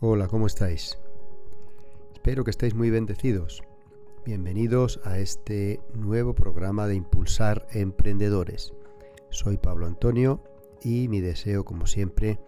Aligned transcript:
Hola, 0.00 0.26
¿cómo 0.26 0.48
estáis? 0.48 0.98
Espero 2.12 2.42
que 2.42 2.50
estéis 2.50 2.74
muy 2.74 2.90
bendecidos. 2.90 3.62
Bienvenidos 4.26 5.00
a 5.04 5.18
este 5.20 5.80
nuevo 5.94 6.34
programa 6.34 6.88
de 6.88 6.96
Impulsar 6.96 7.66
Emprendedores. 7.70 8.74
Soy 9.30 9.56
Pablo 9.56 9.86
Antonio 9.86 10.42
y 10.82 11.06
mi 11.06 11.20
deseo, 11.20 11.64
como 11.64 11.86
siempre, 11.86 12.40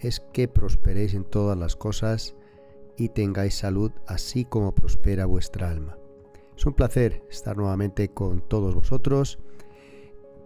es 0.00 0.20
que 0.32 0.48
prosperéis 0.48 1.12
en 1.12 1.24
todas 1.24 1.56
las 1.56 1.76
cosas 1.76 2.34
y 2.96 3.10
tengáis 3.10 3.54
salud 3.54 3.92
así 4.06 4.46
como 4.46 4.74
prospera 4.74 5.26
vuestra 5.26 5.70
alma. 5.70 5.98
Es 6.56 6.64
un 6.64 6.72
placer 6.72 7.22
estar 7.30 7.58
nuevamente 7.58 8.08
con 8.08 8.40
todos 8.40 8.74
vosotros 8.74 9.38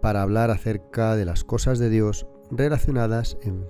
para 0.01 0.21
hablar 0.21 0.51
acerca 0.51 1.15
de 1.15 1.23
las 1.23 1.45
cosas 1.45 1.79
de 1.79 1.89
Dios 1.89 2.27
relacionadas 2.51 3.37
en 3.41 3.65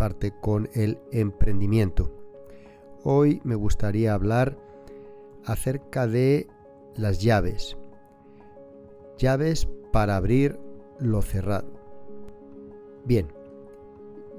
parte 0.00 0.32
con 0.40 0.70
el 0.72 0.98
emprendimiento. 1.12 2.10
Hoy 3.04 3.42
me 3.44 3.54
gustaría 3.54 4.14
hablar 4.14 4.56
acerca 5.44 6.06
de 6.06 6.48
las 6.96 7.20
llaves. 7.20 7.76
Llaves 9.18 9.68
para 9.92 10.16
abrir 10.16 10.58
lo 11.00 11.20
cerrado. 11.20 11.68
Bien, 13.04 13.28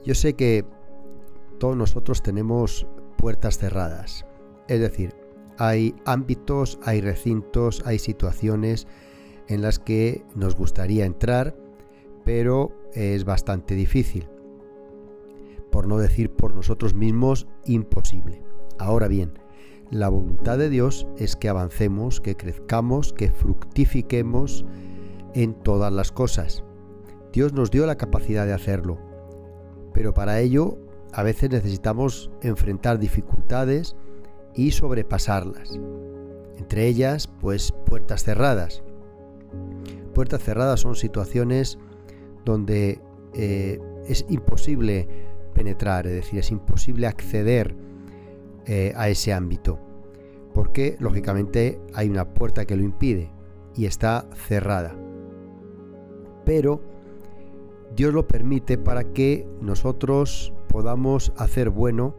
yo 0.04 0.16
sé 0.16 0.34
que 0.34 0.66
todos 1.60 1.78
nosotros 1.78 2.24
tenemos 2.24 2.88
puertas 3.16 3.60
cerradas. 3.60 4.26
Es 4.68 4.80
decir, 4.80 5.14
hay 5.60 5.94
ámbitos, 6.06 6.80
hay 6.82 7.02
recintos, 7.02 7.84
hay 7.86 8.00
situaciones 8.00 8.88
en 9.48 9.62
las 9.62 9.78
que 9.78 10.26
nos 10.34 10.56
gustaría 10.56 11.06
entrar, 11.06 11.56
pero 12.26 12.72
es 12.96 13.26
bastante 13.26 13.76
difícil. 13.76 14.31
Por 15.72 15.88
no 15.88 15.98
decir 15.98 16.32
por 16.32 16.54
nosotros 16.54 16.94
mismos, 16.94 17.48
imposible. 17.66 18.44
Ahora 18.78 19.08
bien, 19.08 19.40
la 19.90 20.10
voluntad 20.10 20.58
de 20.58 20.70
Dios 20.70 21.08
es 21.18 21.36
que 21.36 21.50
avancemos, 21.50 22.22
que 22.22 22.36
crezcamos, 22.36 23.14
que 23.14 23.30
fructifiquemos 23.30 24.66
en 25.34 25.54
todas 25.54 25.92
las 25.92 26.12
cosas. 26.12 26.64
Dios 27.34 27.54
nos 27.54 27.72
dio 27.72 27.86
la 27.86 27.98
capacidad 27.98 28.46
de 28.46 28.54
hacerlo, 28.54 28.98
pero 29.94 30.14
para 30.14 30.40
ello 30.40 30.78
a 31.14 31.24
veces 31.24 31.50
necesitamos 31.50 32.32
enfrentar 32.42 33.00
dificultades 33.00 33.96
y 34.56 34.72
sobrepasarlas. 34.72 35.80
Entre 36.58 36.88
ellas, 36.88 37.28
pues 37.28 37.72
puertas 37.86 38.24
cerradas. 38.24 38.84
Puertas 40.14 40.42
cerradas 40.42 40.80
son 40.80 40.96
situaciones 40.96 41.78
donde 42.46 43.02
eh, 43.34 43.80
es 44.08 44.26
imposible 44.30 45.31
penetrar, 45.54 46.08
es 46.08 46.14
decir, 46.14 46.40
es 46.40 46.52
imposible 46.52 47.08
acceder 47.08 47.76
eh, 48.66 48.94
a 48.96 49.10
ese 49.10 49.34
ámbito, 49.34 49.80
porque 50.54 50.96
lógicamente 51.00 51.80
hay 51.94 52.10
una 52.10 52.34
puerta 52.34 52.66
que 52.66 52.76
lo 52.76 52.84
impide 52.84 53.30
y 53.76 53.86
está 53.86 54.28
cerrada. 54.34 54.96
Pero 56.46 56.82
Dios 57.96 58.14
lo 58.14 58.28
permite 58.28 58.78
para 58.78 59.04
que 59.14 59.48
nosotros 59.62 60.54
podamos 60.68 61.34
hacer 61.38 61.70
bueno 61.70 62.16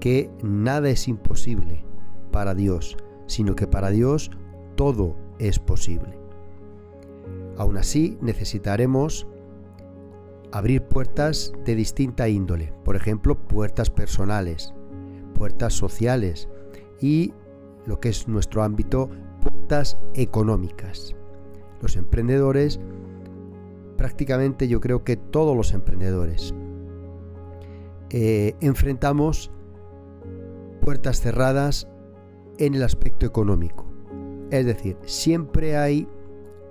que 0.00 0.30
nada 0.42 0.90
es 0.90 1.08
imposible 1.08 1.84
para 2.30 2.54
Dios, 2.54 2.96
sino 3.26 3.54
que 3.54 3.66
para 3.66 3.90
Dios 3.90 4.30
todo 4.76 5.16
es 5.38 5.58
posible. 5.58 6.18
Aún 7.56 7.76
así, 7.76 8.18
necesitaremos 8.20 9.26
abrir 10.52 10.82
puertas 10.82 11.52
de 11.64 11.74
distinta 11.74 12.28
índole, 12.28 12.72
por 12.84 12.94
ejemplo, 12.94 13.36
puertas 13.36 13.90
personales, 13.90 14.72
puertas 15.34 15.72
sociales 15.72 16.48
y 17.00 17.32
lo 17.86 17.98
que 17.98 18.10
es 18.10 18.28
nuestro 18.28 18.62
ámbito, 18.62 19.10
puertas 19.42 19.98
económicas. 20.14 21.16
Los 21.80 21.96
emprendedores, 21.96 22.78
prácticamente 23.96 24.68
yo 24.68 24.80
creo 24.80 25.04
que 25.04 25.16
todos 25.16 25.56
los 25.56 25.72
emprendedores, 25.72 26.54
eh, 28.10 28.54
enfrentamos 28.60 29.50
puertas 30.82 31.20
cerradas 31.20 31.88
en 32.58 32.74
el 32.74 32.82
aspecto 32.82 33.24
económico. 33.24 33.86
Es 34.50 34.66
decir, 34.66 34.98
siempre 35.06 35.78
hay 35.78 36.06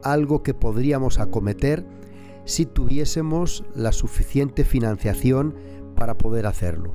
algo 0.03 0.44
que 0.44 0.53
podríamos 0.53 1.19
acometer 1.19 1.84
si 2.46 2.66
tuviésemos 2.66 3.63
la 3.75 3.91
suficiente 3.91 4.63
financiación 4.63 5.56
para 5.96 6.18
poder 6.18 6.46
hacerlo 6.47 6.94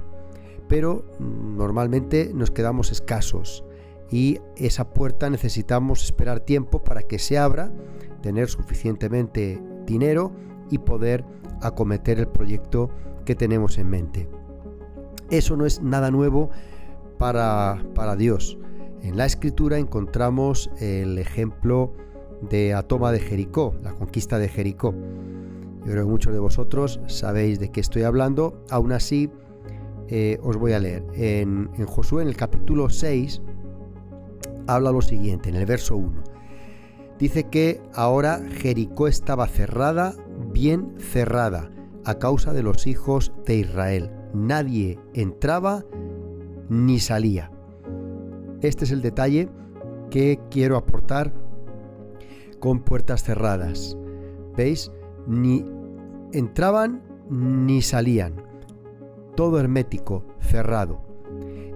pero 0.69 1.05
normalmente 1.19 2.33
nos 2.35 2.51
quedamos 2.51 2.93
escasos 2.93 3.65
y 4.11 4.39
esa 4.57 4.93
puerta 4.93 5.31
necesitamos 5.31 6.05
esperar 6.05 6.41
tiempo 6.41 6.83
para 6.83 7.03
que 7.03 7.19
se 7.19 7.39
abra, 7.39 7.73
tener 8.23 8.49
suficientemente 8.49 9.61
dinero 9.85 10.33
y 10.71 10.79
poder 10.79 11.25
acometer 11.61 12.19
el 12.19 12.29
proyecto 12.29 12.91
que 13.25 13.35
tenemos 13.35 13.79
en 13.79 13.89
mente. 13.89 14.29
Eso 15.31 15.57
no 15.57 15.67
es 15.67 15.83
nada 15.83 16.11
nuevo 16.11 16.51
para, 17.19 17.85
para 17.95 18.15
Dios. 18.15 18.59
En 19.03 19.17
la 19.17 19.27
escritura 19.27 19.79
encontramos 19.79 20.71
el 20.79 21.19
ejemplo 21.19 21.93
de 22.43 22.71
la 22.71 22.83
toma 22.83 23.13
de 23.13 23.21
Jericó, 23.21 23.75
la 23.83 23.93
conquista 23.93 24.39
de 24.39 24.49
Jericó. 24.49 24.95
Yo 25.85 25.93
creo 25.93 26.05
que 26.05 26.11
muchos 26.11 26.33
de 26.33 26.39
vosotros 26.39 27.01
sabéis 27.07 27.61
de 27.61 27.71
qué 27.71 27.81
estoy 27.81 28.03
hablando, 28.03 28.65
aún 28.71 28.93
así 28.93 29.31
eh, 30.09 30.39
os 30.43 30.57
voy 30.57 30.73
a 30.73 30.79
leer. 30.79 31.05
En, 31.15 31.71
en 31.75 31.87
Josué, 31.87 32.23
en 32.23 32.29
el 32.29 32.37
capítulo 32.37 32.91
6, 32.91 33.41
habla 34.67 34.91
lo 34.91 35.01
siguiente, 35.01 35.49
en 35.49 35.57
el 35.57 35.67
verso 35.67 35.97
1. 35.97 36.25
Dice 37.19 37.45
que 37.45 37.81
ahora 37.95 38.43
Jericó 38.51 39.09
estaba 39.09 39.47
cerrada, 39.47 40.15
bien 40.53 40.95
cerrada, 40.99 41.71
a 42.05 42.19
causa 42.19 42.53
de 42.53 42.63
los 42.63 42.87
hijos 42.87 43.33
de 43.47 43.57
Israel. 43.57 44.11
Nadie 44.35 44.99
entraba 45.15 45.85
ni 46.69 47.01
salía. 47.01 47.51
Este 48.61 48.85
es 48.85 48.91
el 48.91 49.03
detalle 49.03 49.49
que 50.11 50.41
quiero 50.51 50.77
aportar 50.77 51.33
con 52.67 52.81
puertas 52.81 53.23
cerradas. 53.23 53.97
¿Veis? 54.57 54.91
Ni 55.29 55.65
entraban 56.33 57.01
ni 57.31 57.81
salían 57.81 58.43
todo 59.37 59.61
hermético, 59.61 60.25
cerrado. 60.41 61.01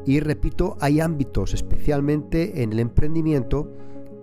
Y 0.05 0.19
repito, 0.19 0.77
hay 0.81 0.99
ámbitos, 0.99 1.55
especialmente 1.55 2.65
en 2.65 2.73
el 2.73 2.81
emprendimiento, 2.81 3.71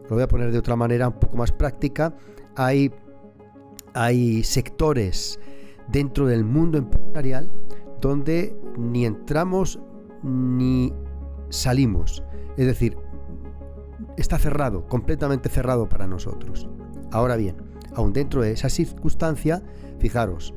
lo 0.10 0.16
voy 0.18 0.24
a 0.24 0.28
poner 0.28 0.52
de 0.52 0.58
otra 0.58 0.76
manera 0.76 1.08
un 1.08 1.14
poco 1.14 1.38
más 1.38 1.54
práctica, 1.54 2.18
hay, 2.58 2.92
hay 3.94 4.44
sectores 4.44 5.40
dentro 5.88 6.28
del 6.28 6.44
mundo 6.44 6.80
empresarial 6.80 7.50
donde 8.02 8.54
ni 8.78 9.06
entramos 9.06 9.80
ni 10.22 10.92
salimos. 11.48 12.26
Es 12.58 12.66
decir, 12.66 12.98
está 14.18 14.38
cerrado, 14.38 14.86
completamente 14.88 15.50
cerrado 15.50 15.88
para 15.88 16.08
nosotros. 16.08 16.68
Ahora 17.12 17.36
bien, 17.38 17.56
aún 17.96 18.14
dentro 18.14 18.42
de 18.42 18.52
esa 18.52 18.70
circunstancia, 18.70 19.64
fijaros, 20.00 20.54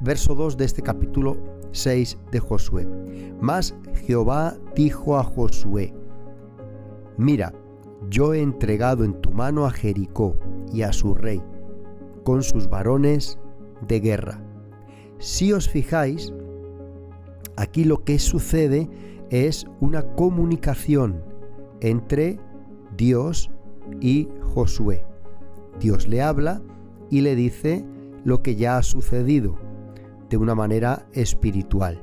verso 0.00 0.34
2 0.34 0.56
de 0.56 0.64
este 0.64 0.82
capítulo 0.82 1.36
6 1.72 2.18
de 2.30 2.40
Josué. 2.40 2.88
Mas 3.40 3.74
Jehová 4.06 4.56
dijo 4.74 5.18
a 5.18 5.24
Josué, 5.24 5.92
Mira, 7.16 7.52
yo 8.10 8.34
he 8.34 8.40
entregado 8.40 9.04
en 9.04 9.20
tu 9.20 9.30
mano 9.30 9.66
a 9.66 9.70
Jericó 9.70 10.36
y 10.72 10.82
a 10.82 10.92
su 10.92 11.14
rey, 11.14 11.42
con 12.24 12.42
sus 12.42 12.68
varones 12.68 13.38
de 13.86 14.00
guerra. 14.00 14.40
Si 15.18 15.52
os 15.52 15.68
fijáis, 15.68 16.32
aquí 17.56 17.84
lo 17.84 18.04
que 18.04 18.18
sucede 18.18 18.88
es 19.30 19.66
una 19.80 20.02
comunicación 20.02 21.22
entre 21.80 22.38
Dios 22.96 23.50
y 24.00 24.28
Josué. 24.54 25.04
Dios 25.80 26.08
le 26.08 26.22
habla 26.22 26.62
y 27.10 27.20
le 27.20 27.34
dice 27.34 27.84
lo 28.24 28.42
que 28.42 28.56
ya 28.56 28.78
ha 28.78 28.82
sucedido 28.82 29.58
de 30.30 30.36
una 30.36 30.54
manera 30.54 31.06
espiritual. 31.12 32.02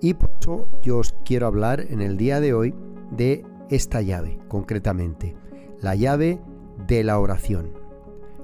Y 0.00 0.14
por 0.14 0.30
eso 0.40 0.68
yo 0.82 0.98
os 0.98 1.14
quiero 1.24 1.46
hablar 1.46 1.80
en 1.88 2.00
el 2.00 2.16
día 2.16 2.40
de 2.40 2.54
hoy 2.54 2.74
de 3.10 3.44
esta 3.70 4.02
llave, 4.02 4.38
concretamente, 4.48 5.36
la 5.80 5.94
llave 5.94 6.40
de 6.86 7.04
la 7.04 7.18
oración. 7.18 7.72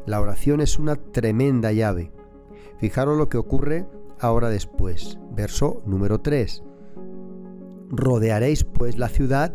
La 0.07 0.21
oración 0.21 0.61
es 0.61 0.79
una 0.79 0.97
tremenda 0.97 1.73
llave. 1.73 2.13
Fijaros 2.79 3.19
lo 3.19 3.29
que 3.29 3.37
ocurre 3.37 3.87
ahora 4.19 4.49
después. 4.49 5.19
Verso 5.33 5.83
número 5.85 6.21
3. 6.21 6.63
Rodearéis 7.91 8.65
pues 8.65 8.99
la 8.99 9.09
ciudad, 9.09 9.55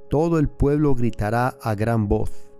todo 0.11 0.39
el 0.39 0.49
pueblo 0.49 0.93
gritará 0.93 1.57
a 1.61 1.73
gran 1.73 2.09
voz, 2.09 2.51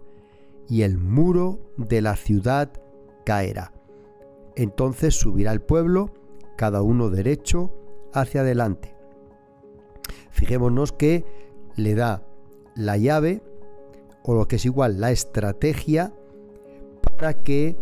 y 0.70 0.84
el 0.84 0.98
muro 0.98 1.60
de 1.76 2.02
la 2.02 2.16
ciudad 2.16 2.72
caerá. 3.26 3.74
Entonces 4.56 5.16
subirá 5.16 5.52
el 5.52 5.60
pueblo, 5.60 6.14
cada 6.56 6.82
uno 6.82 7.10
derecho, 7.10 7.74
hacia 8.14 8.40
adelante. 8.40 8.96
Fijémonos 10.30 10.94
que 10.94 11.26
le 11.76 11.94
da 11.94 12.26
la 12.74 12.96
llave, 12.96 13.44
o 14.24 14.34
lo 14.34 14.48
que 14.48 14.56
es 14.56 14.66
igual, 14.66 15.02
la 15.02 15.12
estrategia, 15.12 16.14
para 17.02 17.44
que 17.44 17.76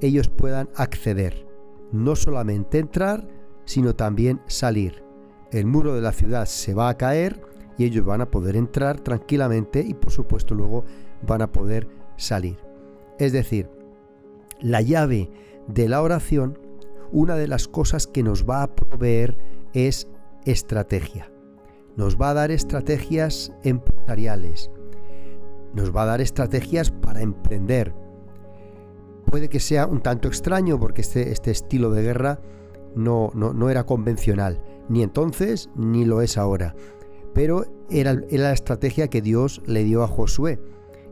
ellos 0.00 0.26
puedan 0.26 0.70
acceder. 0.74 1.46
No 1.92 2.16
solamente 2.16 2.80
entrar, 2.80 3.28
sino 3.64 3.94
también 3.94 4.40
salir. 4.48 5.04
El 5.52 5.66
muro 5.66 5.94
de 5.94 6.00
la 6.00 6.10
ciudad 6.10 6.46
se 6.46 6.74
va 6.74 6.88
a 6.88 6.96
caer 6.96 7.53
y 7.76 7.84
ellos 7.84 8.04
van 8.04 8.20
a 8.20 8.30
poder 8.30 8.56
entrar 8.56 9.00
tranquilamente 9.00 9.80
y 9.80 9.94
por 9.94 10.12
supuesto 10.12 10.54
luego 10.54 10.84
van 11.26 11.42
a 11.42 11.52
poder 11.52 11.88
salir. 12.16 12.56
Es 13.18 13.32
decir, 13.32 13.70
la 14.60 14.80
llave 14.80 15.30
de 15.68 15.88
la 15.88 16.02
oración, 16.02 16.58
una 17.12 17.36
de 17.36 17.48
las 17.48 17.68
cosas 17.68 18.06
que 18.06 18.22
nos 18.22 18.48
va 18.48 18.62
a 18.62 18.74
proveer 18.74 19.38
es 19.72 20.08
estrategia. 20.44 21.30
Nos 21.96 22.20
va 22.20 22.30
a 22.30 22.34
dar 22.34 22.50
estrategias 22.50 23.52
empresariales. 23.62 24.70
Nos 25.74 25.94
va 25.94 26.02
a 26.02 26.06
dar 26.06 26.20
estrategias 26.20 26.90
para 26.90 27.22
emprender. 27.22 27.94
Puede 29.26 29.48
que 29.48 29.60
sea 29.60 29.86
un 29.86 30.00
tanto 30.00 30.28
extraño 30.28 30.78
porque 30.78 31.00
este, 31.00 31.30
este 31.30 31.50
estilo 31.50 31.90
de 31.90 32.02
guerra 32.02 32.40
no, 32.94 33.30
no, 33.34 33.70
era 33.70 33.84
convencional, 33.84 34.62
ni 34.88 35.02
entonces 35.02 35.70
ni 35.74 36.04
lo 36.04 36.20
es 36.20 36.38
ahora. 36.38 36.74
Pero 37.34 37.66
era, 37.90 38.14
la 38.30 38.52
estrategia 38.52 39.08
que 39.08 39.20
Dios 39.20 39.60
le 39.66 39.84
dio 39.84 40.02
a 40.02 40.08
Josué 40.08 40.60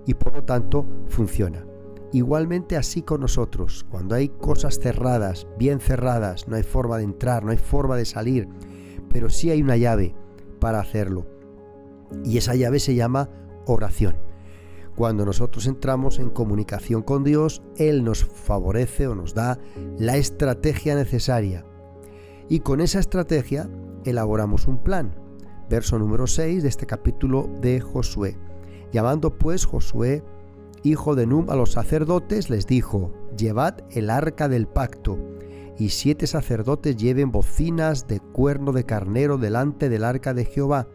y 0.07 0.15
por 0.15 0.35
lo 0.35 0.45
tanto 0.45 0.87
funciona. 1.09 1.67
Igualmente 2.13 2.77
así 2.77 3.03
con 3.03 3.21
nosotros, 3.23 3.85
cuando 3.91 4.15
hay 4.15 4.29
cosas 4.29 4.79
cerradas, 4.79 5.47
bien 5.59 5.81
cerradas, 5.81 6.47
no 6.47 6.57
hay 6.57 6.63
forma 6.63 6.99
de 6.99 7.05
entrar, 7.05 7.43
no 7.45 7.51
hay 7.51 7.57
forma 7.57 7.97
de 7.97 8.05
salir, 8.05 8.49
pero 9.09 9.31
sí 9.31 9.51
hay 9.51 9.63
una 9.63 9.77
llave 9.77 10.15
para 10.61 10.79
hacerlo. 10.79 11.27
Y 12.25 12.37
esa 12.37 12.55
llave 12.55 12.79
se 12.79 12.95
llama 12.95 13.31
oración. 13.67 14.17
Cuando 14.95 15.25
nosotros 15.25 15.67
entramos 15.67 16.19
en 16.19 16.29
comunicación 16.29 17.03
con 17.03 17.25
Dios, 17.25 17.63
Él 17.77 18.05
nos 18.05 18.25
favorece 18.25 19.09
o 19.09 19.15
nos 19.15 19.33
da 19.33 19.59
la 19.99 20.19
estrategia 20.19 20.95
necesaria. 20.95 21.65
Y 22.51 22.61
con 22.61 22.83
esa 22.83 23.01
estrategia 23.01 23.71
elaboramos 24.05 24.69
un 24.69 24.83
plan. 24.83 25.22
Verso 25.73 25.99
número 25.99 26.27
6 26.27 26.63
de 26.63 26.69
este 26.69 26.85
capítulo 26.85 27.49
de 27.63 27.81
Josué. 27.81 28.37
Llamando 28.93 29.39
pues 29.39 29.65
Josué 29.65 30.23
hijo 30.83 31.15
de 31.15 31.27
Num, 31.27 31.49
a 31.49 31.57
los 31.57 31.73
sacerdotes 31.73 32.51
les 32.51 32.67
dijo, 32.67 33.11
Llevad 33.39 33.79
el 33.91 34.11
arca 34.11 34.51
del 34.51 34.67
pacto, 34.67 35.19
y 35.79 35.89
siete 35.89 36.27
sacerdotes 36.27 36.99
lleven 36.99 37.33
bocinas 37.33 38.07
de 38.07 38.21
cuerno 38.21 38.73
de 38.73 38.85
carnero 38.85 39.39
delante 39.39 39.89
del 39.89 40.05
arca 40.05 40.35
de 40.35 40.45
Jehová. 40.45 40.89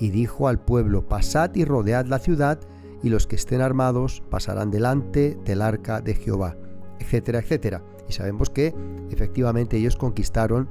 Y 0.00 0.10
dijo 0.10 0.48
al 0.48 0.58
pueblo, 0.58 1.06
Pasad 1.06 1.54
y 1.54 1.64
rodead 1.64 2.06
la 2.06 2.18
ciudad, 2.18 2.58
y 3.04 3.10
los 3.10 3.28
que 3.28 3.36
estén 3.36 3.60
armados 3.60 4.24
pasarán 4.28 4.72
delante 4.72 5.38
del 5.44 5.62
arca 5.62 6.00
de 6.00 6.16
Jehová, 6.16 6.56
etcétera, 6.98 7.38
etcétera. 7.38 7.84
Y 8.08 8.12
sabemos 8.12 8.50
que 8.50 8.74
efectivamente 9.08 9.76
ellos 9.76 9.94
conquistaron 9.94 10.68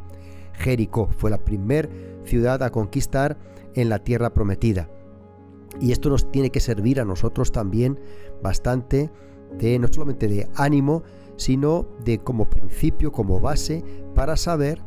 Jericó, 0.60 1.10
fue 1.18 1.32
la 1.32 1.44
primera 1.44 1.90
ciudad 2.26 2.62
a 2.64 2.70
conquistar 2.70 3.38
en 3.74 3.90
la 3.90 4.00
tierra 4.00 4.34
prometida. 4.34 4.90
Y 5.80 5.92
esto 5.92 6.10
nos 6.10 6.30
tiene 6.32 6.50
que 6.50 6.60
servir 6.60 7.00
a 7.00 7.06
nosotros 7.06 7.52
también 7.52 8.00
bastante 8.44 9.10
de 9.58 9.80
no 9.80 9.88
solamente 9.92 10.28
de 10.28 10.48
ánimo, 10.56 11.04
sino 11.38 11.88
de 12.04 12.20
como 12.20 12.50
principio, 12.50 13.12
como 13.12 13.40
base 13.40 13.84
para 14.14 14.36
saber 14.36 14.82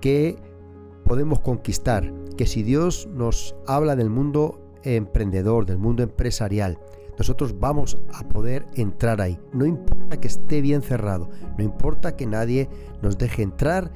que 0.00 0.36
podemos 1.04 1.40
conquistar, 1.40 2.12
que 2.36 2.46
si 2.46 2.62
Dios 2.62 3.08
nos 3.12 3.54
habla 3.66 3.96
del 3.96 4.10
mundo 4.10 4.60
emprendedor, 4.82 5.66
del 5.66 5.78
mundo 5.78 6.02
empresarial, 6.02 6.78
nosotros 7.18 7.58
vamos 7.58 7.98
a 8.14 8.26
poder 8.28 8.64
entrar 8.74 9.20
ahí. 9.20 9.38
No 9.52 9.66
importa 9.66 10.20
que 10.20 10.28
esté 10.28 10.60
bien 10.60 10.82
cerrado, 10.82 11.28
no 11.58 11.64
importa 11.64 12.16
que 12.16 12.26
nadie 12.26 12.68
nos 13.02 13.18
deje 13.18 13.42
entrar 13.42 13.90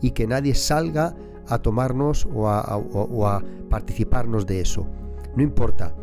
y 0.00 0.12
que 0.12 0.26
nadie 0.26 0.54
salga 0.54 1.14
a 1.46 1.58
tomarnos 1.58 2.26
o 2.32 2.48
a, 2.48 3.42
participarnos 3.70 4.46
de 4.46 4.60
eso. 4.60 4.86
No 5.36 5.42
importa, 5.42 5.94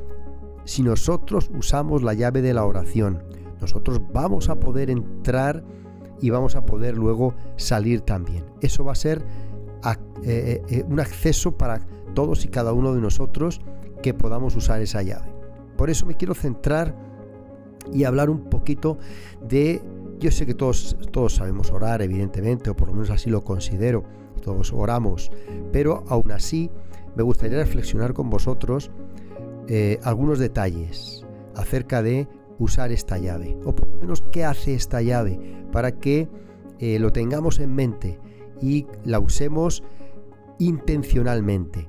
si 0.65 0.83
nosotros 0.83 1.49
usamos 1.57 2.03
la 2.03 2.13
llave 2.13 2.41
de 2.41 2.53
la 2.53 2.65
oración, 2.65 3.23
nosotros 3.59 4.01
vamos 4.13 4.49
a 4.49 4.59
poder 4.59 4.89
entrar 4.89 5.63
y 6.21 6.29
vamos 6.29 6.55
a 6.55 6.65
poder 6.65 6.95
luego 6.95 7.33
salir 7.55 8.01
también. 8.01 8.45
Eso 8.61 8.83
va 8.83 8.91
a 8.93 8.95
ser 8.95 9.23
eh, 9.83 9.93
eh, 10.23 10.61
eh, 10.69 10.85
un 10.87 10.99
acceso 10.99 11.57
para 11.57 11.79
todos 12.13 12.45
y 12.45 12.47
cada 12.47 12.73
uno 12.73 12.93
de 12.93 13.01
nosotros 13.01 13.61
que 14.01 14.13
podamos 14.13 14.55
usar 14.55 14.81
esa 14.81 15.03
llave. 15.03 15.33
Por 15.77 15.89
eso 15.89 16.05
me 16.05 16.15
quiero 16.15 16.33
centrar 16.33 16.95
y 17.93 18.03
hablar 18.03 18.29
un 18.29 18.49
poquito 18.49 18.97
de, 19.41 19.81
yo 20.19 20.31
sé 20.31 20.45
que 20.45 20.53
todos, 20.53 20.97
todos 21.11 21.35
sabemos 21.35 21.71
orar, 21.71 22.01
evidentemente, 22.01 22.69
o 22.69 22.75
por 22.75 22.87
lo 22.89 22.93
menos 22.93 23.09
así 23.09 23.29
lo 23.29 23.43
considero, 23.43 24.03
todos 24.41 24.71
oramos, 24.73 25.31
pero 25.71 26.03
aún 26.07 26.31
así 26.31 26.69
me 27.15 27.23
gustaría 27.23 27.57
reflexionar 27.57 28.13
con 28.13 28.29
vosotros 28.29 28.91
eh, 29.67 29.99
algunos 30.03 30.39
detalles 30.39 31.25
acerca 31.55 32.03
de 32.03 32.27
usar 32.59 32.91
esta 32.91 33.17
llave, 33.17 33.57
o 33.65 33.75
por 33.75 33.87
lo 33.87 33.99
menos 33.99 34.23
qué 34.31 34.45
hace 34.45 34.75
esta 34.75 35.01
llave, 35.01 35.39
para 35.71 35.99
que 35.99 36.29
eh, 36.79 36.99
lo 36.99 37.11
tengamos 37.11 37.59
en 37.59 37.73
mente 37.73 38.19
y 38.61 38.87
la 39.03 39.19
usemos 39.19 39.83
intencionalmente. 40.59 41.87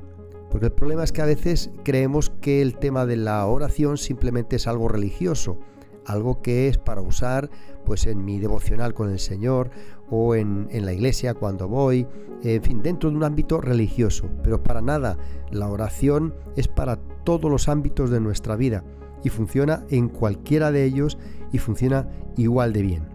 Porque 0.50 0.66
el 0.66 0.72
problema 0.72 1.04
es 1.04 1.12
que 1.12 1.22
a 1.22 1.26
veces 1.26 1.70
creemos 1.84 2.30
que 2.40 2.62
el 2.62 2.78
tema 2.78 3.04
de 3.04 3.16
la 3.16 3.44
oración 3.46 3.98
simplemente 3.98 4.56
es 4.56 4.66
algo 4.66 4.88
religioso, 4.88 5.58
algo 6.06 6.40
que 6.40 6.68
es 6.68 6.78
para 6.78 7.00
usar 7.00 7.50
pues 7.84 8.06
en 8.06 8.24
mi 8.24 8.38
devocional 8.38 8.94
con 8.94 9.10
el 9.10 9.18
Señor 9.18 9.70
o 10.10 10.34
en, 10.34 10.68
en, 10.70 10.86
la 10.86 10.92
iglesia 10.92 11.34
cuando 11.34 11.68
voy, 11.68 12.06
en 12.42 12.62
fin, 12.62 12.82
dentro 12.82 13.10
de 13.10 13.16
un 13.16 13.24
ámbito 13.24 13.60
religioso. 13.60 14.28
Pero 14.42 14.62
para 14.62 14.80
nada, 14.80 15.18
la 15.50 15.68
oración 15.68 16.34
es 16.56 16.68
para 16.68 16.96
todos 17.24 17.50
los 17.50 17.68
ámbitos 17.68 18.10
de 18.10 18.20
nuestra 18.20 18.56
vida 18.56 18.84
y 19.22 19.28
funciona 19.28 19.84
en 19.90 20.08
cualquiera 20.08 20.70
de 20.70 20.84
ellos 20.84 21.18
y 21.52 21.58
funciona 21.58 22.08
igual 22.36 22.72
de 22.72 22.82
bien. 22.82 23.08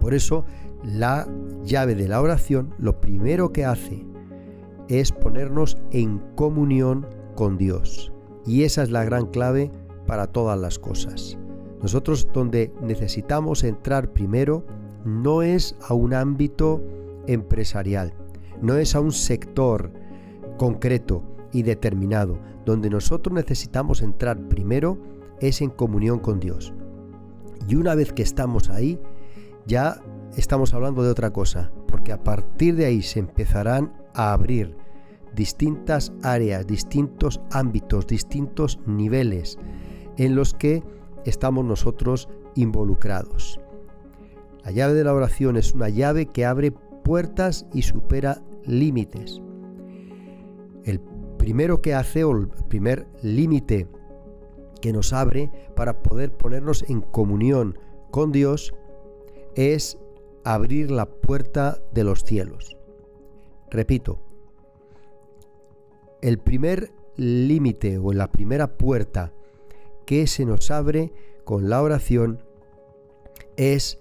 Por 0.00 0.14
eso, 0.14 0.44
la 0.82 1.28
llave 1.64 1.94
de 1.94 2.08
la 2.08 2.20
oración 2.20 2.74
lo 2.78 3.00
primero 3.00 3.52
que 3.52 3.64
hace 3.64 4.04
es 4.88 5.12
ponernos 5.12 5.78
en 5.92 6.18
comunión 6.34 7.06
con 7.36 7.56
Dios. 7.56 8.12
Y 8.44 8.64
esa 8.64 8.82
es 8.82 8.90
la 8.90 9.04
gran 9.04 9.26
clave 9.26 9.70
para 10.06 10.26
todas 10.26 10.58
las 10.58 10.78
cosas. 10.78 11.38
Nosotros 11.82 12.28
donde 12.32 12.72
necesitamos 12.80 13.64
entrar 13.64 14.12
primero 14.12 14.64
no 15.04 15.42
es 15.42 15.76
a 15.88 15.94
un 15.94 16.14
ámbito 16.14 16.80
empresarial, 17.26 18.14
no 18.60 18.76
es 18.76 18.94
a 18.94 19.00
un 19.00 19.12
sector 19.12 19.92
concreto 20.56 21.24
y 21.52 21.62
determinado, 21.62 22.38
donde 22.64 22.88
nosotros 22.88 23.34
necesitamos 23.34 24.00
entrar 24.00 24.48
primero 24.48 24.98
es 25.40 25.60
en 25.60 25.70
comunión 25.70 26.20
con 26.20 26.38
Dios. 26.38 26.72
Y 27.68 27.74
una 27.74 27.94
vez 27.94 28.12
que 28.12 28.22
estamos 28.22 28.70
ahí, 28.70 29.00
ya 29.66 30.00
estamos 30.36 30.74
hablando 30.74 31.02
de 31.02 31.10
otra 31.10 31.32
cosa, 31.32 31.72
porque 31.88 32.12
a 32.12 32.22
partir 32.22 32.76
de 32.76 32.86
ahí 32.86 33.02
se 33.02 33.18
empezarán 33.18 33.92
a 34.14 34.32
abrir 34.32 34.76
distintas 35.34 36.12
áreas, 36.22 36.66
distintos 36.66 37.40
ámbitos, 37.50 38.06
distintos 38.06 38.78
niveles 38.86 39.58
en 40.16 40.36
los 40.36 40.54
que 40.54 40.82
estamos 41.24 41.64
nosotros 41.64 42.28
involucrados. 42.54 43.60
La 44.64 44.70
llave 44.70 44.94
de 44.94 45.04
la 45.04 45.14
oración 45.14 45.56
es 45.56 45.74
una 45.74 45.88
llave 45.88 46.26
que 46.26 46.44
abre 46.44 46.72
puertas 47.04 47.66
y 47.72 47.82
supera 47.82 48.42
límites. 48.64 49.40
El 50.84 51.00
primero 51.38 51.82
que 51.82 51.94
hace 51.94 52.24
o 52.24 52.32
el 52.32 52.48
primer 52.68 53.06
límite 53.22 53.88
que 54.80 54.92
nos 54.92 55.12
abre 55.12 55.50
para 55.74 56.02
poder 56.02 56.32
ponernos 56.32 56.84
en 56.88 57.00
comunión 57.00 57.78
con 58.10 58.32
Dios 58.32 58.74
es 59.54 59.98
abrir 60.44 60.90
la 60.90 61.06
puerta 61.06 61.78
de 61.92 62.04
los 62.04 62.24
cielos. 62.24 62.76
Repito, 63.70 64.18
el 66.20 66.38
primer 66.38 66.92
límite 67.16 67.98
o 67.98 68.12
la 68.12 68.30
primera 68.30 68.76
puerta 68.76 69.32
que 70.12 70.26
se 70.26 70.44
nos 70.44 70.70
abre 70.70 71.10
con 71.42 71.70
la 71.70 71.80
oración 71.80 72.44
es 73.56 73.98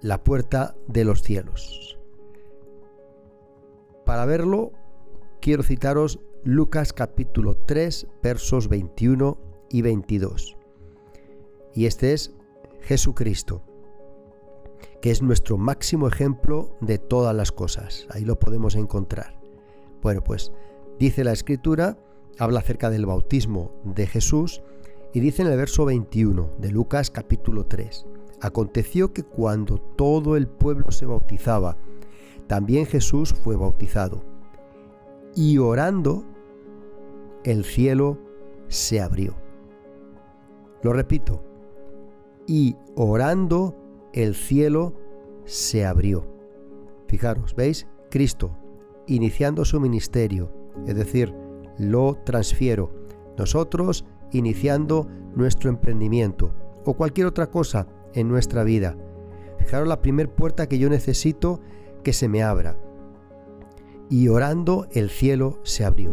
la 0.00 0.24
puerta 0.24 0.74
de 0.88 1.04
los 1.04 1.22
cielos. 1.22 1.96
Para 4.04 4.26
verlo, 4.26 4.72
quiero 5.40 5.62
citaros 5.62 6.18
Lucas 6.42 6.92
capítulo 6.92 7.56
3, 7.56 8.08
versos 8.20 8.66
21 8.66 9.38
y 9.70 9.82
22. 9.82 10.56
Y 11.72 11.86
este 11.86 12.14
es 12.14 12.34
Jesucristo, 12.80 13.62
que 15.00 15.12
es 15.12 15.22
nuestro 15.22 15.56
máximo 15.56 16.08
ejemplo 16.08 16.76
de 16.80 16.98
todas 16.98 17.32
las 17.32 17.52
cosas. 17.52 18.08
Ahí 18.10 18.24
lo 18.24 18.40
podemos 18.40 18.74
encontrar. 18.74 19.40
Bueno, 20.02 20.20
pues 20.24 20.50
dice 20.98 21.22
la 21.22 21.30
escritura, 21.30 21.96
habla 22.40 22.58
acerca 22.58 22.90
del 22.90 23.06
bautismo 23.06 23.70
de 23.84 24.08
Jesús 24.08 24.60
y 25.14 25.20
dice 25.20 25.42
en 25.42 25.48
el 25.48 25.56
verso 25.56 25.84
21 25.84 26.50
de 26.58 26.72
Lucas 26.72 27.08
capítulo 27.08 27.66
3, 27.66 28.04
aconteció 28.40 29.12
que 29.12 29.22
cuando 29.22 29.78
todo 29.78 30.36
el 30.36 30.48
pueblo 30.48 30.90
se 30.90 31.06
bautizaba, 31.06 31.76
también 32.48 32.84
Jesús 32.84 33.32
fue 33.32 33.54
bautizado. 33.54 34.24
Y 35.36 35.58
orando, 35.58 36.24
el 37.44 37.64
cielo 37.64 38.18
se 38.66 39.00
abrió. 39.00 39.36
Lo 40.82 40.92
repito, 40.92 41.42
y 42.48 42.76
orando, 42.96 43.76
el 44.12 44.34
cielo 44.34 44.94
se 45.44 45.86
abrió. 45.86 46.26
Fijaros, 47.06 47.54
¿veis? 47.54 47.86
Cristo, 48.10 48.56
iniciando 49.06 49.64
su 49.64 49.78
ministerio, 49.78 50.50
es 50.88 50.96
decir, 50.96 51.32
lo 51.78 52.18
transfiero. 52.24 52.90
Nosotros 53.38 54.04
iniciando 54.34 55.08
nuestro 55.34 55.70
emprendimiento 55.70 56.54
o 56.84 56.94
cualquier 56.94 57.26
otra 57.26 57.50
cosa 57.50 57.86
en 58.12 58.28
nuestra 58.28 58.64
vida. 58.64 58.96
Fijaros 59.58 59.88
la 59.88 60.02
primera 60.02 60.30
puerta 60.30 60.68
que 60.68 60.78
yo 60.78 60.90
necesito 60.90 61.60
que 62.02 62.12
se 62.12 62.28
me 62.28 62.42
abra. 62.42 62.78
Y 64.10 64.28
orando 64.28 64.86
el 64.92 65.08
cielo 65.08 65.58
se 65.62 65.84
abrió. 65.84 66.12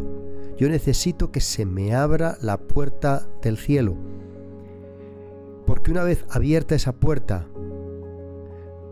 Yo 0.58 0.70
necesito 0.70 1.32
que 1.32 1.42
se 1.42 1.66
me 1.66 1.94
abra 1.94 2.38
la 2.42 2.58
puerta 2.58 3.28
del 3.42 3.58
cielo. 3.58 3.98
Porque 5.66 5.92
una 5.92 6.04
vez 6.04 6.26
abierta 6.30 6.76
esa 6.76 6.94
puerta, 6.94 7.48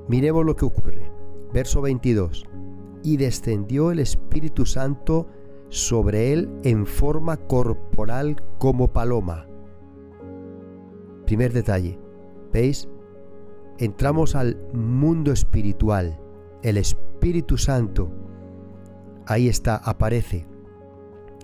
miremos 0.07 0.45
lo 0.45 0.55
que 0.55 0.65
ocurre. 0.65 1.11
Verso 1.53 1.81
22. 1.81 2.45
Y 3.03 3.17
descendió 3.17 3.91
el 3.91 3.99
Espíritu 3.99 4.65
Santo 4.65 5.27
sobre 5.69 6.33
él 6.33 6.49
en 6.63 6.85
forma 6.85 7.37
corporal 7.37 8.41
como 8.57 8.91
paloma. 8.91 9.47
Primer 11.25 11.53
detalle. 11.53 11.99
¿Veis? 12.51 12.89
Entramos 13.77 14.35
al 14.35 14.57
mundo 14.73 15.31
espiritual. 15.31 16.19
El 16.63 16.77
Espíritu 16.77 17.57
Santo. 17.57 18.11
Ahí 19.27 19.47
está, 19.47 19.75
aparece. 19.75 20.47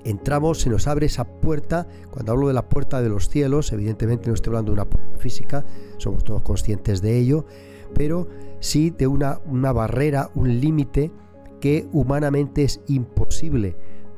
Entramos, 0.04 0.62
se 0.62 0.70
nos 0.70 0.88
abre 0.88 1.06
esa 1.06 1.26
puerta. 1.26 1.88
Cuando 2.10 2.32
hablo 2.32 2.48
de 2.48 2.54
la 2.54 2.68
puerta 2.68 3.02
de 3.02 3.10
los 3.10 3.30
cielos, 3.30 3.72
evidentemente 3.72 4.28
no 4.28 4.34
estoy 4.34 4.52
hablando 4.52 4.74
de 4.74 4.82
una 4.82 4.90
física, 5.18 5.66
somos 5.98 6.24
todos 6.24 6.42
conscientes 6.42 7.02
de 7.02 7.18
ello, 7.18 7.46
pero 7.94 8.28
sí 8.60 8.90
de 8.90 9.08
una, 9.08 9.40
una 9.46 9.72
barrera, 9.72 10.30
un 10.36 10.60
límite 10.60 11.12
que 11.60 11.88
humanamente 11.92 12.64
es 12.64 12.82
imposible 12.88 13.76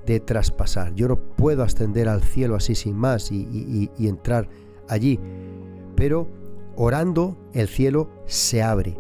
de 0.08 0.22
traspasar. 0.22 0.96
Yo 0.96 1.08
no 1.10 1.18
puedo 1.18 1.62
ascender 1.62 2.08
al 2.08 2.24
cielo 2.24 2.56
así 2.56 2.74
sin 2.74 2.96
más 2.96 3.32
y, 3.32 3.92
entrar 4.00 4.50
allí. 4.88 5.20
Pero 5.96 6.28
orando, 6.76 7.38
el 7.54 7.68
cielo 7.68 8.10
se 8.26 8.64
abre. 8.64 8.98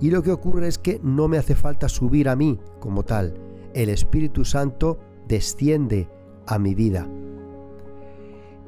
Y 0.00 0.10
lo 0.10 0.22
que 0.22 0.32
ocurre 0.32 0.66
es 0.66 0.76
que 0.78 1.00
no 1.02 1.28
me 1.28 1.38
hace 1.38 1.54
falta 1.54 1.88
subir 1.88 2.28
a 2.28 2.36
mí 2.36 2.58
como 2.80 3.04
tal. 3.04 3.34
El 3.72 3.88
Espíritu 3.88 4.44
Santo 4.44 4.98
desciende 5.28 6.08
a 6.46 6.58
mi 6.58 6.74
vida. 6.74 7.08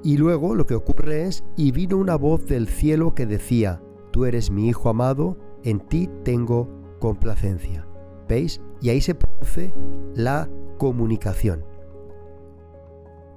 Y 0.05 0.19
luego 0.19 0.55
lo 0.55 0.67
que 0.67 0.77
ocurre 0.77 1.25
es, 1.25 1.43
y 1.57 1.73
vino 1.73 1.97
una 1.97 2.17
voz 2.17 2.47
del 2.47 2.69
cielo 2.69 3.15
que 3.15 3.27
decía, 3.27 3.83
tú 4.13 4.25
eres 4.25 4.51
mi 4.51 4.69
Hijo 4.69 4.89
amado, 4.89 5.37
en 5.65 5.81
ti 5.81 6.09
tengo 6.23 6.69
complacencia. 7.01 7.87
¿Veis? 8.29 8.61
Y 8.81 8.91
ahí 8.91 9.01
se 9.01 9.15
produce 9.15 9.73
la 10.15 10.49
comunicación. 10.79 11.65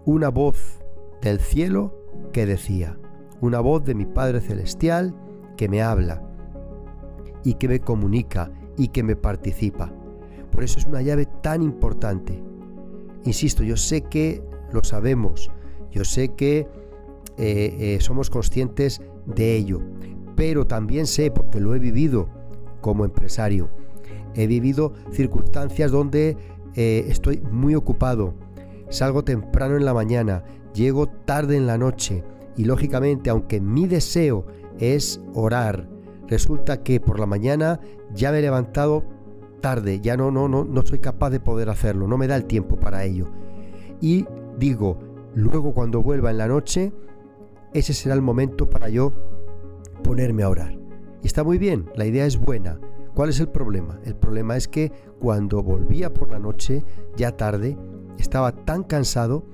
Una 0.06 0.30
voz 0.30 0.80
del 1.22 1.40
cielo 1.40 1.94
que 2.32 2.46
decía, 2.46 2.98
una 3.42 3.60
voz 3.60 3.84
de 3.84 3.96
mi 3.96 4.06
Padre 4.06 4.42
Celestial 4.42 5.16
que 5.58 5.70
me 5.70 5.82
habla 5.82 6.24
y 7.44 7.56
que 7.56 7.68
me 7.68 7.80
comunica 7.80 8.52
y 8.78 8.90
que 8.90 9.04
me 9.04 9.16
participa. 9.16 9.94
Por 10.52 10.64
eso 10.64 10.80
es 10.80 10.86
una 10.86 11.02
llave 11.02 11.28
tan 11.42 11.62
importante. 11.62 12.42
Insisto, 13.24 13.64
yo 13.64 13.78
sé 13.78 14.02
que 14.02 14.44
lo 14.72 14.84
sabemos, 14.84 15.52
yo 15.92 16.04
sé 16.04 16.30
que 16.30 16.68
eh, 17.38 17.76
eh, 17.80 17.98
somos 18.02 18.30
conscientes 18.30 19.02
de 19.26 19.56
ello, 19.56 19.82
pero 20.36 20.66
también 20.66 21.06
sé, 21.06 21.32
porque 21.32 21.60
lo 21.60 21.76
he 21.76 21.80
vivido 21.80 22.30
como 22.82 23.06
empresario, 23.06 23.70
he 24.36 24.48
vivido 24.48 24.94
circunstancias 25.12 25.92
donde 25.92 26.38
eh, 26.76 27.06
estoy 27.08 27.42
muy 27.52 27.76
ocupado, 27.76 28.34
salgo 28.90 29.24
temprano 29.24 29.76
en 29.76 29.86
la 29.86 29.94
mañana, 29.94 30.44
llego 30.74 31.08
tarde 31.08 31.58
en 31.58 31.68
la 31.68 31.78
noche 31.78 32.24
y 32.56 32.66
lógicamente 32.66 33.30
aunque 33.30 33.62
mi 33.62 33.88
deseo 33.88 34.46
es 34.80 35.22
orar, 35.34 35.88
resulta 36.28 36.84
que 36.84 37.00
por 37.00 37.20
la 37.20 37.26
mañana 37.26 37.80
ya 38.14 38.32
me 38.32 38.40
he 38.40 38.42
levantado 38.42 39.04
tarde, 39.62 40.00
ya 40.00 40.16
no, 40.16 40.32
no, 40.32 40.48
no, 40.48 40.64
no 40.64 40.86
soy 40.86 41.00
capaz 41.00 41.30
de 41.32 41.40
poder 41.40 41.70
hacerlo, 41.70 42.08
no 42.08 42.18
me 42.18 42.28
da 42.28 42.36
el 42.36 42.46
tiempo 42.46 42.78
para 42.78 43.04
ello. 43.04 43.28
Y 44.02 44.26
digo, 44.58 44.98
luego 45.36 45.74
cuando 45.74 46.02
vuelva 46.02 46.32
en 46.32 46.38
la 46.38 46.48
noche, 46.48 46.94
ese 47.74 47.94
será 47.94 48.16
el 48.16 48.22
momento 48.22 48.70
para 48.70 48.90
yo 48.90 49.12
ponerme 50.04 50.44
a 50.44 50.50
orar. 50.50 50.78
Y 51.22 51.28
está 51.28 51.44
muy 51.44 51.58
bien, 51.58 51.90
la 51.96 52.06
idea 52.06 52.26
es 52.26 52.40
buena, 52.40 52.80
¿Cuál 53.14 53.30
es 53.30 53.40
el 53.40 53.50
problema? 53.50 54.00
El 54.06 54.16
problema 54.16 54.56
es 54.56 54.68
que 54.68 54.92
cuando 55.20 55.62
volvía 55.62 56.14
por 56.14 56.32
la 56.32 56.40
noche, 56.40 56.84
ya 57.16 57.36
tarde, 57.36 57.78
estaba 58.18 58.52
tan 58.52 58.84
cansado 58.84 59.46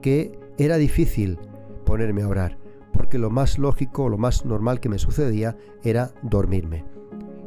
que 0.00 0.38
era 0.58 0.76
difícil 0.76 1.38
ponerme 1.84 2.22
a 2.22 2.28
orar, 2.28 2.58
porque 2.92 3.18
lo 3.18 3.30
más 3.30 3.58
lógico, 3.58 4.08
lo 4.08 4.18
más 4.18 4.44
normal 4.44 4.80
que 4.80 4.88
me 4.88 4.98
sucedía 4.98 5.56
era 5.82 6.14
dormirme. 6.22 6.84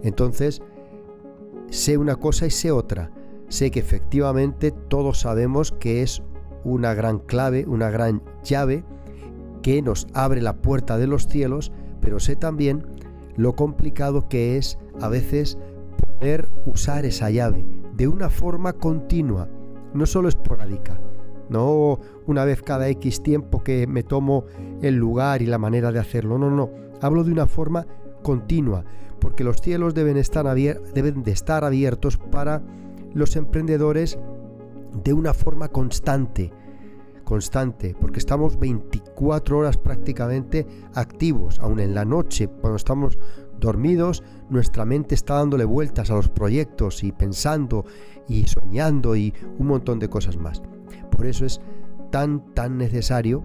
Entonces, 0.03 0.61
sé 1.69 1.97
una 1.97 2.15
cosa 2.15 2.45
y 2.45 2.51
sé 2.51 2.71
otra. 2.71 3.11
Sé 3.47 3.71
que 3.71 3.79
efectivamente 3.79 4.71
todos 4.71 5.19
sabemos 5.19 5.71
que 5.71 6.01
es 6.01 6.21
una 6.63 6.93
gran 6.93 7.19
clave, 7.19 7.65
una 7.67 7.89
gran 7.89 8.21
llave 8.43 8.83
que 9.61 9.81
nos 9.81 10.07
abre 10.13 10.41
la 10.41 10.61
puerta 10.61 10.97
de 10.97 11.07
los 11.07 11.27
cielos, 11.27 11.71
pero 12.01 12.19
sé 12.19 12.35
también 12.35 12.85
lo 13.35 13.55
complicado 13.55 14.27
que 14.27 14.57
es 14.57 14.77
a 15.01 15.07
veces 15.07 15.57
poder 16.19 16.49
usar 16.65 17.05
esa 17.05 17.29
llave 17.29 17.65
de 17.95 18.07
una 18.07 18.29
forma 18.29 18.73
continua, 18.73 19.47
no 19.93 20.05
solo 20.05 20.27
esporádica, 20.27 20.99
no 21.49 21.99
una 22.25 22.43
vez 22.45 22.61
cada 22.61 22.87
X 22.89 23.21
tiempo 23.23 23.63
que 23.63 23.87
me 23.87 24.03
tomo 24.03 24.45
el 24.81 24.95
lugar 24.95 25.41
y 25.41 25.45
la 25.45 25.57
manera 25.57 25.91
de 25.91 25.99
hacerlo, 25.99 26.37
no, 26.37 26.49
no, 26.49 26.69
hablo 27.01 27.23
de 27.23 27.31
una 27.31 27.47
forma 27.47 27.85
continua, 28.23 28.83
porque 29.19 29.43
los 29.43 29.57
cielos 29.57 29.93
deben, 29.93 30.17
estar 30.17 30.45
deben 30.53 31.23
de 31.23 31.31
estar 31.31 31.63
abiertos 31.63 32.17
para 32.17 32.61
los 33.13 33.35
emprendedores 33.35 34.19
de 35.03 35.13
una 35.13 35.33
forma 35.33 35.69
constante, 35.69 36.51
constante, 37.23 37.95
porque 37.99 38.19
estamos 38.19 38.57
24 38.59 39.57
horas 39.57 39.77
prácticamente 39.77 40.65
activos, 40.93 41.59
aún 41.59 41.79
en 41.79 41.95
la 41.95 42.05
noche, 42.05 42.47
cuando 42.47 42.77
estamos 42.77 43.17
dormidos, 43.59 44.23
nuestra 44.49 44.85
mente 44.85 45.15
está 45.15 45.35
dándole 45.35 45.65
vueltas 45.65 46.09
a 46.11 46.15
los 46.15 46.29
proyectos 46.29 47.03
y 47.03 47.11
pensando 47.11 47.85
y 48.27 48.45
soñando 48.45 49.15
y 49.15 49.33
un 49.57 49.67
montón 49.67 49.99
de 49.99 50.09
cosas 50.09 50.37
más. 50.37 50.61
Por 51.11 51.25
eso 51.25 51.45
es 51.45 51.61
tan, 52.11 52.53
tan 52.53 52.77
necesario 52.77 53.43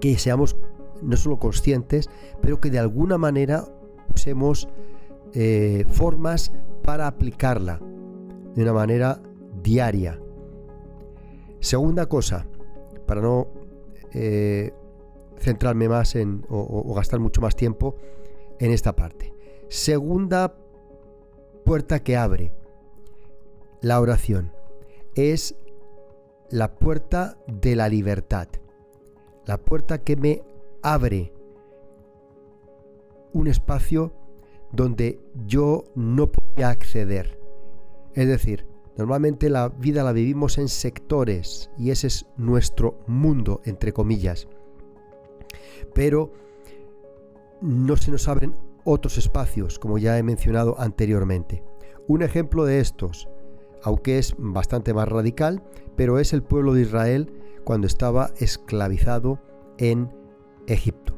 que 0.00 0.18
seamos 0.18 0.56
no 1.02 1.16
solo 1.16 1.38
conscientes, 1.38 2.08
pero 2.40 2.60
que 2.60 2.70
de 2.70 2.78
alguna 2.78 3.18
manera 3.18 3.64
usemos 4.14 4.68
eh, 5.34 5.84
formas 5.88 6.52
para 6.82 7.06
aplicarla 7.06 7.80
de 8.54 8.62
una 8.62 8.72
manera 8.72 9.20
diaria, 9.62 10.18
Segunda 11.62 12.06
cosa, 12.06 12.44
para 13.06 13.20
no 13.20 13.46
eh, 14.12 14.74
centrarme 15.38 15.88
más 15.88 16.16
en 16.16 16.44
o, 16.48 16.92
gastar 16.92 17.20
mucho 17.20 17.40
más 17.40 17.54
tiempo 17.54 17.94
en 18.62 18.70
esta 18.70 18.94
parte. 18.94 19.34
Segunda 19.68 20.54
puerta 21.64 22.02
que 22.02 22.16
abre 22.16 22.52
la 23.80 24.00
oración. 24.00 24.52
Es 25.16 25.56
la 26.48 26.76
puerta 26.76 27.36
de 27.48 27.74
la 27.74 27.88
libertad. 27.88 28.48
La 29.46 29.58
puerta 29.58 29.98
que 29.98 30.14
me 30.14 30.42
abre 30.80 31.32
un 33.32 33.48
espacio 33.48 34.12
donde 34.70 35.18
yo 35.44 35.82
no 35.96 36.30
podía 36.30 36.70
acceder. 36.70 37.40
Es 38.14 38.28
decir, 38.28 38.64
normalmente 38.96 39.50
la 39.50 39.70
vida 39.70 40.04
la 40.04 40.12
vivimos 40.12 40.58
en 40.58 40.68
sectores 40.68 41.68
y 41.76 41.90
ese 41.90 42.06
es 42.06 42.26
nuestro 42.36 43.00
mundo, 43.08 43.60
entre 43.64 43.92
comillas. 43.92 44.46
Pero 45.94 46.32
no 47.62 47.96
se 47.96 48.10
nos 48.10 48.28
abren 48.28 48.56
otros 48.84 49.16
espacios, 49.18 49.78
como 49.78 49.98
ya 49.98 50.18
he 50.18 50.22
mencionado 50.22 50.78
anteriormente. 50.78 51.62
Un 52.08 52.22
ejemplo 52.22 52.64
de 52.64 52.80
estos, 52.80 53.28
aunque 53.82 54.18
es 54.18 54.34
bastante 54.36 54.92
más 54.92 55.08
radical, 55.08 55.62
pero 55.96 56.18
es 56.18 56.32
el 56.32 56.42
pueblo 56.42 56.74
de 56.74 56.82
Israel 56.82 57.32
cuando 57.64 57.86
estaba 57.86 58.32
esclavizado 58.38 59.40
en 59.78 60.10
Egipto. 60.66 61.14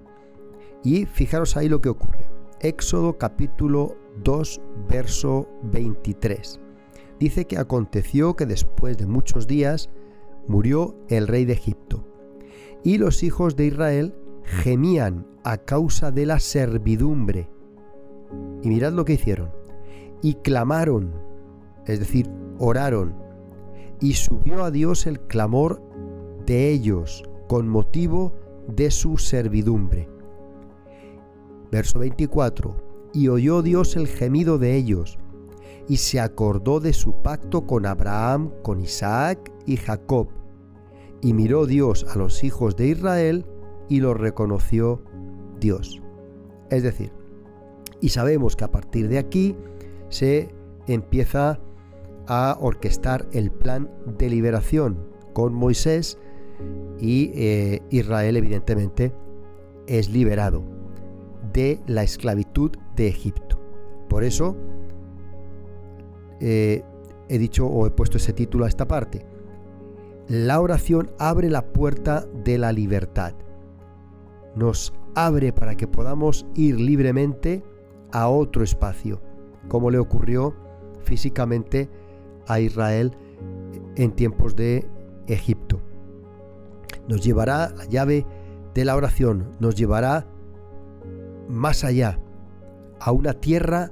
Y 0.82 1.06
fijaros 1.06 1.56
ahí 1.56 1.68
lo 1.68 1.80
que 1.80 1.88
ocurre. 1.88 2.28
Éxodo 2.60 3.16
capítulo 3.16 3.96
2, 4.22 4.60
verso 4.88 5.48
23. 5.62 6.60
Dice 7.18 7.46
que 7.46 7.56
aconteció 7.56 8.36
que 8.36 8.44
después 8.44 8.98
de 8.98 9.06
muchos 9.06 9.46
días 9.46 9.88
murió 10.46 10.94
el 11.08 11.26
rey 11.26 11.46
de 11.46 11.54
Egipto. 11.54 12.04
Y 12.82 12.98
los 12.98 13.22
hijos 13.22 13.56
de 13.56 13.66
Israel 13.66 14.14
gemían 14.44 15.26
a 15.42 15.58
causa 15.58 16.10
de 16.10 16.26
la 16.26 16.38
servidumbre. 16.40 17.48
Y 18.62 18.68
mirad 18.68 18.92
lo 18.92 19.04
que 19.04 19.14
hicieron. 19.14 19.50
Y 20.22 20.34
clamaron, 20.34 21.12
es 21.86 21.98
decir, 21.98 22.30
oraron. 22.58 23.14
Y 24.00 24.14
subió 24.14 24.64
a 24.64 24.70
Dios 24.70 25.06
el 25.06 25.20
clamor 25.20 25.82
de 26.46 26.70
ellos 26.70 27.22
con 27.48 27.68
motivo 27.68 28.34
de 28.68 28.90
su 28.90 29.18
servidumbre. 29.18 30.08
Verso 31.70 31.98
24. 31.98 32.76
Y 33.12 33.28
oyó 33.28 33.62
Dios 33.62 33.96
el 33.96 34.08
gemido 34.08 34.58
de 34.58 34.74
ellos, 34.74 35.18
y 35.88 35.98
se 35.98 36.18
acordó 36.18 36.80
de 36.80 36.92
su 36.92 37.22
pacto 37.22 37.66
con 37.66 37.86
Abraham, 37.86 38.50
con 38.62 38.80
Isaac 38.80 39.52
y 39.66 39.76
Jacob. 39.76 40.28
Y 41.20 41.32
miró 41.32 41.66
Dios 41.66 42.06
a 42.10 42.18
los 42.18 42.42
hijos 42.42 42.76
de 42.76 42.88
Israel, 42.88 43.46
y 43.88 44.00
los 44.00 44.16
reconoció 44.18 45.02
Dios. 45.60 46.02
Es 46.70 46.82
decir, 46.82 47.12
y 48.00 48.10
sabemos 48.10 48.56
que 48.56 48.64
a 48.64 48.70
partir 48.70 49.08
de 49.08 49.18
aquí 49.18 49.56
se 50.08 50.54
empieza 50.86 51.60
a 52.26 52.56
orquestar 52.60 53.26
el 53.32 53.50
plan 53.50 53.90
de 54.18 54.30
liberación 54.30 54.98
con 55.32 55.54
Moisés 55.54 56.18
y 56.98 57.32
eh, 57.34 57.82
Israel 57.90 58.36
evidentemente 58.36 59.12
es 59.86 60.08
liberado 60.08 60.64
de 61.52 61.80
la 61.86 62.02
esclavitud 62.02 62.72
de 62.96 63.08
Egipto. 63.08 63.60
Por 64.08 64.24
eso 64.24 64.56
eh, 66.40 66.82
he 67.28 67.38
dicho 67.38 67.66
o 67.66 67.86
he 67.86 67.90
puesto 67.90 68.16
ese 68.16 68.32
título 68.32 68.64
a 68.64 68.68
esta 68.68 68.86
parte. 68.86 69.26
La 70.28 70.60
oración 70.60 71.10
abre 71.18 71.50
la 71.50 71.72
puerta 71.72 72.26
de 72.44 72.58
la 72.58 72.72
libertad. 72.72 73.34
Nos 74.54 74.92
abre 75.14 75.52
para 75.52 75.76
que 75.76 75.88
podamos 75.88 76.46
ir 76.54 76.78
libremente 76.78 77.62
a 78.12 78.28
otro 78.28 78.62
espacio, 78.62 79.20
como 79.68 79.90
le 79.90 79.98
ocurrió 79.98 80.54
físicamente 81.02 81.88
a 82.46 82.60
Israel 82.60 83.16
en 83.96 84.12
tiempos 84.12 84.56
de 84.56 84.86
Egipto. 85.26 85.80
Nos 87.08 87.22
llevará 87.22 87.70
la 87.70 87.84
llave 87.86 88.26
de 88.74 88.84
la 88.84 88.96
oración, 88.96 89.52
nos 89.60 89.74
llevará 89.74 90.26
más 91.48 91.84
allá, 91.84 92.20
a 93.00 93.12
una 93.12 93.34
tierra 93.34 93.90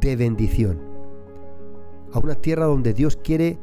de 0.00 0.16
bendición, 0.16 0.80
a 2.12 2.18
una 2.18 2.34
tierra 2.34 2.66
donde 2.66 2.92
Dios 2.92 3.16
quiere 3.16 3.58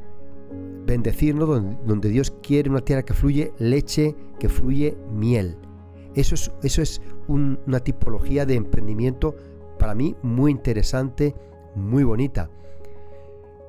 bendecirnos, 0.86 1.50
donde, 1.86 2.10
Dios 2.10 2.32
quiere 2.42 2.70
una 2.70 2.82
tierra 2.82 3.04
que 3.04 3.14
fluye 3.14 3.52
leche, 3.58 4.16
que 4.40 4.48
fluye 4.48 4.98
miel. 5.12 5.58
Eso 6.18 6.34
es, 6.34 6.52
eso 6.64 6.82
es 6.82 7.00
una 7.28 7.80
tipología 7.80 8.48
de 8.48 8.56
emprendimiento 8.56 9.36
para 9.78 9.94
mí 9.94 10.16
muy 10.24 10.52
interesante, 10.52 11.36
muy 11.76 12.04
bonita. 12.04 12.50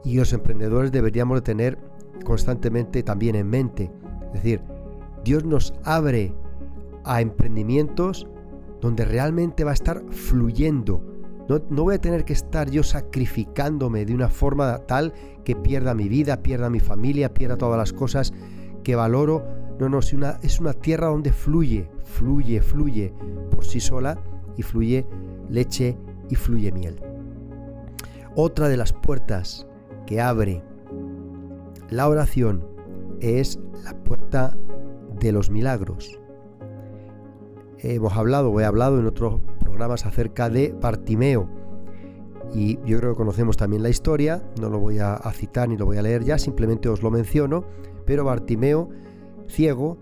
Y 0.03 0.17
los 0.17 0.33
emprendedores 0.33 0.91
deberíamos 0.91 1.37
de 1.37 1.43
tener 1.43 1.79
constantemente 2.25 3.03
también 3.03 3.35
en 3.35 3.51
mente. 3.51 3.91
Es 4.29 4.43
decir, 4.43 4.63
Dios 5.25 5.45
nos 5.45 5.75
abre 5.85 6.33
a 7.05 7.21
emprendimientos 7.21 8.27
donde 8.81 9.05
realmente 9.05 9.63
va 9.65 9.73
a 9.73 9.75
estar 9.75 10.03
fluyendo. 10.11 11.05
No, 11.51 11.61
no, 11.69 11.83
voy 11.83 11.97
a 11.97 12.01
tener 12.01 12.25
que 12.25 12.33
estar 12.33 12.71
yo 12.71 12.83
sacrificándome 12.83 14.07
de 14.07 14.15
una 14.15 14.31
forma 14.31 14.79
tal 14.87 15.13
que 15.45 15.55
pierda 15.55 15.95
mi 15.95 16.09
vida, 16.09 16.43
pierda 16.43 16.71
mi 16.71 16.81
familia, 16.81 17.35
pierda 17.35 17.59
todas 17.59 17.77
las 17.77 17.93
cosas 17.93 18.33
que 18.85 18.97
valoro. 18.97 19.45
No, 19.79 19.91
no, 19.91 19.99
es 19.99 20.15
una, 20.15 20.39
es 20.43 20.61
una 20.61 20.73
tierra 20.73 21.09
donde 21.09 21.33
fluye, 21.33 21.91
fluye, 22.09 22.61
fluye 22.61 23.13
por 23.51 23.65
sí 23.65 23.81
sola 23.81 24.19
y 24.57 24.63
fluye 24.63 25.07
leche 25.49 25.97
y 26.29 26.35
fluye 26.35 26.73
miel. 26.73 27.01
Otra 28.35 28.69
de 28.69 28.77
las 28.77 28.93
puertas 28.93 29.67
que 30.07 30.21
abre 30.21 30.63
la 31.91 32.09
oración 32.09 32.67
es 33.21 33.59
la 33.85 33.95
puerta 34.05 34.57
de 35.21 35.33
los 35.33 35.51
milagros. 35.51 36.21
Hemos 37.79 38.17
hablado 38.17 38.51
o 38.51 38.61
he 38.61 38.65
hablado 38.65 38.99
en 38.99 39.07
otros 39.07 39.41
programas 39.61 40.07
acerca 40.07 40.51
de 40.51 40.75
Bartimeo 40.81 41.49
y 42.53 42.79
yo 42.85 42.99
creo 42.99 43.13
que 43.13 43.19
conocemos 43.19 43.57
también 43.57 43.83
la 43.83 43.91
historia, 43.91 44.43
no 44.61 44.71
lo 44.71 44.79
voy 44.79 44.99
a, 44.99 45.19
citar 45.33 45.69
ni 45.69 45.77
lo 45.77 45.87
voy 45.87 45.99
a 45.99 46.03
leer 46.03 46.25
ya, 46.25 46.39
simplemente 46.39 46.89
os 46.89 47.03
lo 47.03 47.11
menciono, 47.11 47.65
pero 48.05 48.25
Bartimeo, 48.25 48.89
ciego, 49.49 49.99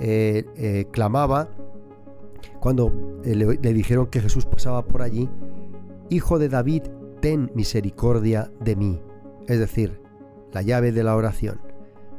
eh, 0.00 0.44
eh, 0.56 0.86
clamaba 0.90 1.50
cuando 2.58 3.20
eh, 3.24 3.34
le, 3.34 3.58
le 3.60 3.72
dijeron 3.74 4.06
que 4.06 4.20
Jesús 4.20 4.46
pasaba 4.46 4.84
por 4.84 5.02
allí, 5.02 5.28
Hijo 6.08 6.38
de 6.38 6.48
David, 6.48 6.82
ten 7.20 7.50
misericordia 7.54 8.50
de 8.60 8.74
mí. 8.74 9.00
Es 9.46 9.58
decir, 9.58 10.00
la 10.52 10.62
llave 10.62 10.90
de 10.90 11.04
la 11.04 11.14
oración. 11.14 11.60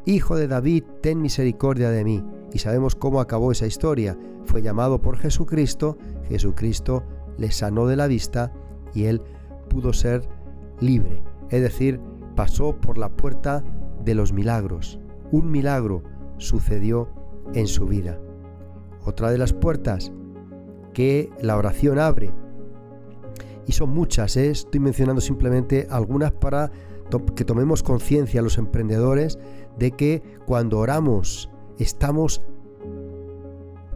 Hijo 0.06 0.36
de 0.36 0.48
David, 0.48 0.84
ten 1.02 1.22
misericordia 1.22 1.90
de 1.90 2.04
mí. 2.04 2.24
Y 2.54 2.60
sabemos 2.60 2.96
cómo 2.96 3.20
acabó 3.20 3.52
esa 3.52 3.68
historia. 3.68 4.18
Fue 4.46 4.62
llamado 4.62 5.02
por 5.02 5.18
Jesucristo, 5.18 5.98
Jesucristo 6.30 7.04
le 7.38 7.52
sanó 7.52 7.88
de 7.88 7.96
la 7.96 8.08
vista 8.08 8.54
y 8.94 9.06
él 9.06 9.22
pudo 9.70 9.94
ser 9.94 10.28
libre. 10.80 11.22
Es 11.50 11.62
decir, 11.62 12.00
pasó 12.36 12.76
por 12.80 12.98
la 12.98 13.10
puerta 13.10 13.64
de 14.04 14.16
los 14.16 14.34
milagros. 14.34 15.00
Un 15.32 15.52
milagro 15.52 16.04
sucedió 16.38 17.10
en 17.54 17.68
su 17.68 17.86
vida. 17.86 18.20
Otra 19.06 19.32
de 19.32 19.38
las 19.38 19.54
puertas 19.54 20.12
que 20.94 21.30
la 21.42 21.58
oración 21.58 22.00
abre. 22.00 22.34
Y 23.68 23.72
son 23.74 23.90
muchas, 23.90 24.36
¿eh? 24.38 24.50
estoy 24.50 24.80
mencionando 24.80 25.22
simplemente 25.22 25.88
algunas 25.90 26.32
para 26.32 26.72
que 27.36 27.46
tomemos 27.46 27.84
conciencia 27.84 28.42
los 28.42 28.58
emprendedores 28.58 29.38
de 29.78 29.92
que 29.92 30.24
cuando 30.46 30.80
oramos 30.80 31.50
estamos 31.78 32.42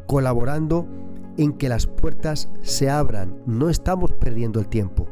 colaborando 0.08 0.88
en 1.38 1.54
que 1.54 1.70
las 1.70 1.88
puertas 1.88 2.50
se 2.62 2.90
abran, 2.90 3.42
no 3.46 3.70
estamos 3.70 4.12
perdiendo 4.14 4.60
el 4.60 4.68
tiempo. 4.68 5.08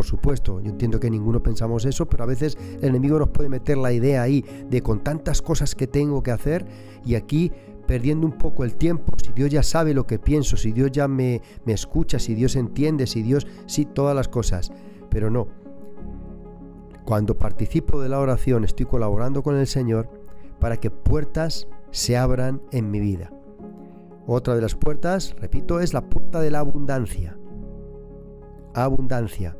Por 0.00 0.06
supuesto, 0.06 0.62
yo 0.62 0.70
entiendo 0.70 0.98
que 0.98 1.10
ninguno 1.10 1.42
pensamos 1.42 1.84
eso, 1.84 2.08
pero 2.08 2.24
a 2.24 2.26
veces 2.26 2.56
el 2.80 2.88
enemigo 2.88 3.18
nos 3.18 3.28
puede 3.28 3.50
meter 3.50 3.76
la 3.76 3.92
idea 3.92 4.22
ahí 4.22 4.42
de 4.66 4.82
con 4.82 5.04
tantas 5.04 5.42
cosas 5.42 5.74
que 5.74 5.86
tengo 5.86 6.22
que 6.22 6.30
hacer 6.30 6.64
y 7.04 7.16
aquí 7.16 7.52
perdiendo 7.86 8.26
un 8.26 8.32
poco 8.32 8.64
el 8.64 8.76
tiempo, 8.76 9.12
si 9.22 9.30
Dios 9.34 9.50
ya 9.50 9.62
sabe 9.62 9.92
lo 9.92 10.06
que 10.06 10.18
pienso, 10.18 10.56
si 10.56 10.72
Dios 10.72 10.90
ya 10.90 11.06
me, 11.06 11.42
me 11.66 11.74
escucha, 11.74 12.18
si 12.18 12.34
Dios 12.34 12.56
entiende, 12.56 13.06
si 13.06 13.20
Dios, 13.20 13.46
sí, 13.66 13.84
todas 13.84 14.16
las 14.16 14.28
cosas. 14.28 14.72
Pero 15.10 15.28
no. 15.28 15.48
Cuando 17.04 17.36
participo 17.36 18.00
de 18.00 18.08
la 18.08 18.20
oración 18.20 18.64
estoy 18.64 18.86
colaborando 18.86 19.42
con 19.42 19.54
el 19.54 19.66
Señor 19.66 20.08
para 20.60 20.78
que 20.78 20.90
puertas 20.90 21.68
se 21.90 22.16
abran 22.16 22.62
en 22.72 22.90
mi 22.90 23.00
vida. 23.00 23.30
Otra 24.26 24.54
de 24.54 24.62
las 24.62 24.76
puertas, 24.76 25.36
repito, 25.38 25.78
es 25.78 25.92
la 25.92 26.08
puerta 26.08 26.40
de 26.40 26.50
la 26.50 26.60
abundancia. 26.60 27.36
Abundancia. 28.72 29.59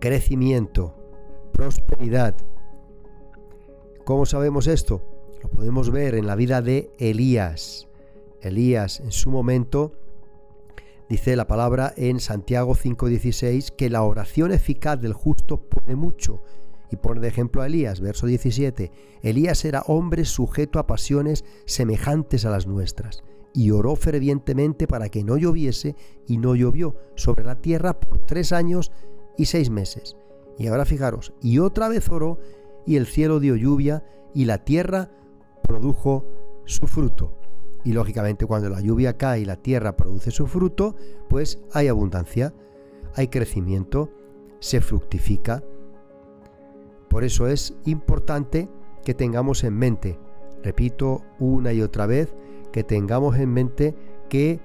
Crecimiento. 0.00 0.94
Prosperidad. 1.52 2.36
¿Cómo 4.04 4.26
sabemos 4.26 4.66
esto? 4.66 5.02
Lo 5.42 5.50
podemos 5.50 5.90
ver 5.90 6.14
en 6.14 6.26
la 6.26 6.36
vida 6.36 6.62
de 6.62 6.90
Elías. 6.98 7.88
Elías 8.40 9.00
en 9.00 9.12
su 9.12 9.30
momento 9.30 9.92
Dice 11.08 11.36
la 11.36 11.46
palabra 11.46 11.94
en 11.96 12.20
Santiago 12.20 12.74
5:16 12.74 13.70
que 13.70 13.88
la 13.88 14.02
oración 14.02 14.52
eficaz 14.52 15.00
del 15.00 15.14
justo 15.14 15.56
puede 15.56 15.96
mucho. 15.96 16.42
Y 16.90 16.96
pone 16.96 17.20
de 17.20 17.28
ejemplo 17.28 17.62
a 17.62 17.66
Elías, 17.66 18.00
verso 18.00 18.26
17. 18.26 18.92
Elías 19.22 19.64
era 19.64 19.82
hombre 19.86 20.26
sujeto 20.26 20.78
a 20.78 20.86
pasiones 20.86 21.44
semejantes 21.64 22.44
a 22.44 22.50
las 22.50 22.66
nuestras, 22.66 23.24
y 23.54 23.70
oró 23.70 23.96
fervientemente 23.96 24.86
para 24.86 25.08
que 25.08 25.24
no 25.24 25.38
lloviese, 25.38 25.96
y 26.26 26.36
no 26.36 26.54
llovió 26.54 26.94
sobre 27.14 27.44
la 27.44 27.56
tierra 27.56 27.98
por 27.98 28.18
tres 28.26 28.52
años 28.52 28.92
y 29.38 29.46
seis 29.46 29.70
meses. 29.70 30.16
Y 30.58 30.66
ahora 30.66 30.84
fijaros, 30.84 31.32
y 31.40 31.60
otra 31.60 31.88
vez 31.88 32.10
oró, 32.10 32.38
y 32.84 32.96
el 32.96 33.06
cielo 33.06 33.40
dio 33.40 33.56
lluvia, 33.56 34.04
y 34.34 34.44
la 34.44 34.64
tierra 34.64 35.10
produjo 35.62 36.26
su 36.64 36.86
fruto. 36.86 37.32
Y 37.84 37.92
lógicamente 37.92 38.44
cuando 38.44 38.68
la 38.68 38.80
lluvia 38.80 39.16
cae 39.16 39.40
y 39.40 39.44
la 39.46 39.56
tierra 39.56 39.96
produce 39.96 40.30
su 40.30 40.46
fruto, 40.46 40.96
pues 41.28 41.60
hay 41.72 41.88
abundancia, 41.88 42.52
hay 43.14 43.28
crecimiento, 43.28 44.10
se 44.58 44.80
fructifica. 44.80 45.62
Por 47.08 47.24
eso 47.24 47.46
es 47.46 47.74
importante 47.84 48.68
que 49.04 49.14
tengamos 49.14 49.64
en 49.64 49.74
mente, 49.78 50.18
repito 50.62 51.22
una 51.38 51.72
y 51.72 51.80
otra 51.80 52.06
vez, 52.06 52.34
que 52.72 52.84
tengamos 52.84 53.38
en 53.38 53.50
mente 53.52 53.94
que 54.28 54.60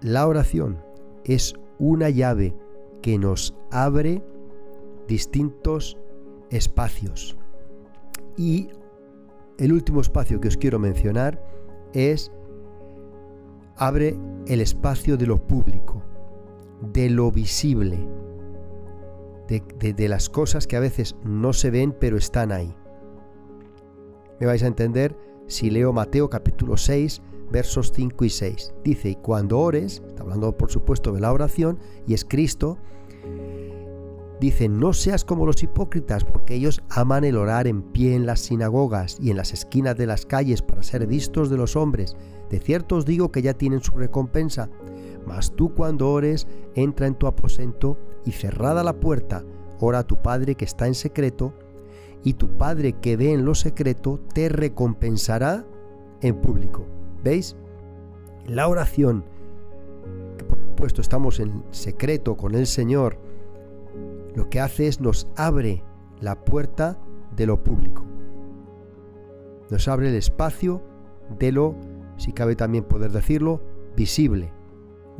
la 0.00 0.26
oración 0.26 0.78
es 1.24 1.54
una 1.78 2.08
llave 2.08 2.54
que 3.02 3.18
nos 3.18 3.54
abre 3.70 4.22
distintos 5.06 5.96
espacios. 6.50 7.36
Y 8.36 8.70
el 9.58 9.72
último 9.72 10.00
espacio 10.00 10.40
que 10.40 10.48
os 10.48 10.56
quiero 10.56 10.78
mencionar 10.78 11.42
es 11.92 12.30
abre 13.76 14.16
el 14.46 14.60
espacio 14.60 15.16
de 15.16 15.26
lo 15.26 15.46
público, 15.46 16.02
de 16.80 17.10
lo 17.10 17.30
visible, 17.30 17.98
de, 19.48 20.08
las 20.08 20.28
cosas 20.28 20.66
que 20.66 20.76
a 20.76 20.80
veces 20.80 21.16
no 21.24 21.52
se 21.52 21.70
ven 21.70 21.96
pero 21.98 22.16
están 22.16 22.52
ahí. 22.52 22.74
Me 24.38 24.46
vais 24.46 24.62
a 24.62 24.66
entender 24.66 25.16
si 25.46 25.70
leo 25.70 25.92
Mateo 25.92 26.28
capítulo 26.28 26.76
6, 26.76 27.22
versos 27.50 27.92
5 27.94 28.24
y 28.24 28.30
6. 28.30 28.74
Dice, 28.84 29.10
y 29.10 29.14
cuando 29.16 29.58
ores, 29.58 30.02
está 30.06 30.22
hablando 30.22 30.56
por 30.56 30.70
supuesto 30.70 31.12
de 31.12 31.20
la 31.20 31.32
oración, 31.32 31.78
y 32.06 32.14
es 32.14 32.24
Cristo, 32.24 32.78
Dice, 34.40 34.68
no 34.68 34.92
seas 34.92 35.24
como 35.24 35.46
los 35.46 35.62
hipócritas, 35.64 36.24
porque 36.24 36.54
ellos 36.54 36.80
aman 36.90 37.24
el 37.24 37.36
orar 37.36 37.66
en 37.66 37.82
pie 37.82 38.14
en 38.14 38.24
las 38.24 38.38
sinagogas 38.40 39.18
y 39.20 39.30
en 39.30 39.36
las 39.36 39.52
esquinas 39.52 39.96
de 39.96 40.06
las 40.06 40.26
calles 40.26 40.62
para 40.62 40.84
ser 40.84 41.08
vistos 41.08 41.50
de 41.50 41.56
los 41.56 41.74
hombres. 41.74 42.16
De 42.48 42.60
cierto 42.60 42.96
os 42.96 43.04
digo 43.04 43.32
que 43.32 43.42
ya 43.42 43.54
tienen 43.54 43.82
su 43.82 43.92
recompensa. 43.96 44.70
Mas 45.26 45.50
tú 45.56 45.74
cuando 45.74 46.10
ores, 46.10 46.46
entra 46.76 47.08
en 47.08 47.16
tu 47.16 47.26
aposento 47.26 47.98
y 48.24 48.30
cerrada 48.30 48.84
la 48.84 49.00
puerta, 49.00 49.44
ora 49.80 50.00
a 50.00 50.06
tu 50.06 50.22
Padre 50.22 50.54
que 50.54 50.64
está 50.64 50.86
en 50.86 50.94
secreto, 50.94 51.52
y 52.22 52.34
tu 52.34 52.56
Padre 52.56 52.92
que 52.92 53.16
ve 53.16 53.32
en 53.32 53.44
lo 53.44 53.56
secreto 53.56 54.20
te 54.32 54.48
recompensará 54.48 55.66
en 56.20 56.40
público. 56.40 56.97
¿Veis? 57.22 57.56
La 58.46 58.68
oración, 58.68 59.24
que 60.36 60.44
por 60.44 60.58
supuesto 60.58 61.00
estamos 61.00 61.40
en 61.40 61.64
secreto 61.70 62.36
con 62.36 62.54
el 62.54 62.66
Señor, 62.66 63.18
lo 64.34 64.48
que 64.48 64.60
hace 64.60 64.86
es 64.86 65.00
nos 65.00 65.26
abre 65.36 65.82
la 66.20 66.44
puerta 66.44 66.98
de 67.36 67.46
lo 67.46 67.62
público. 67.62 68.04
Nos 69.70 69.88
abre 69.88 70.08
el 70.08 70.14
espacio 70.14 70.82
de 71.38 71.52
lo, 71.52 71.74
si 72.16 72.32
cabe 72.32 72.56
también 72.56 72.84
poder 72.84 73.10
decirlo, 73.12 73.60
visible, 73.96 74.52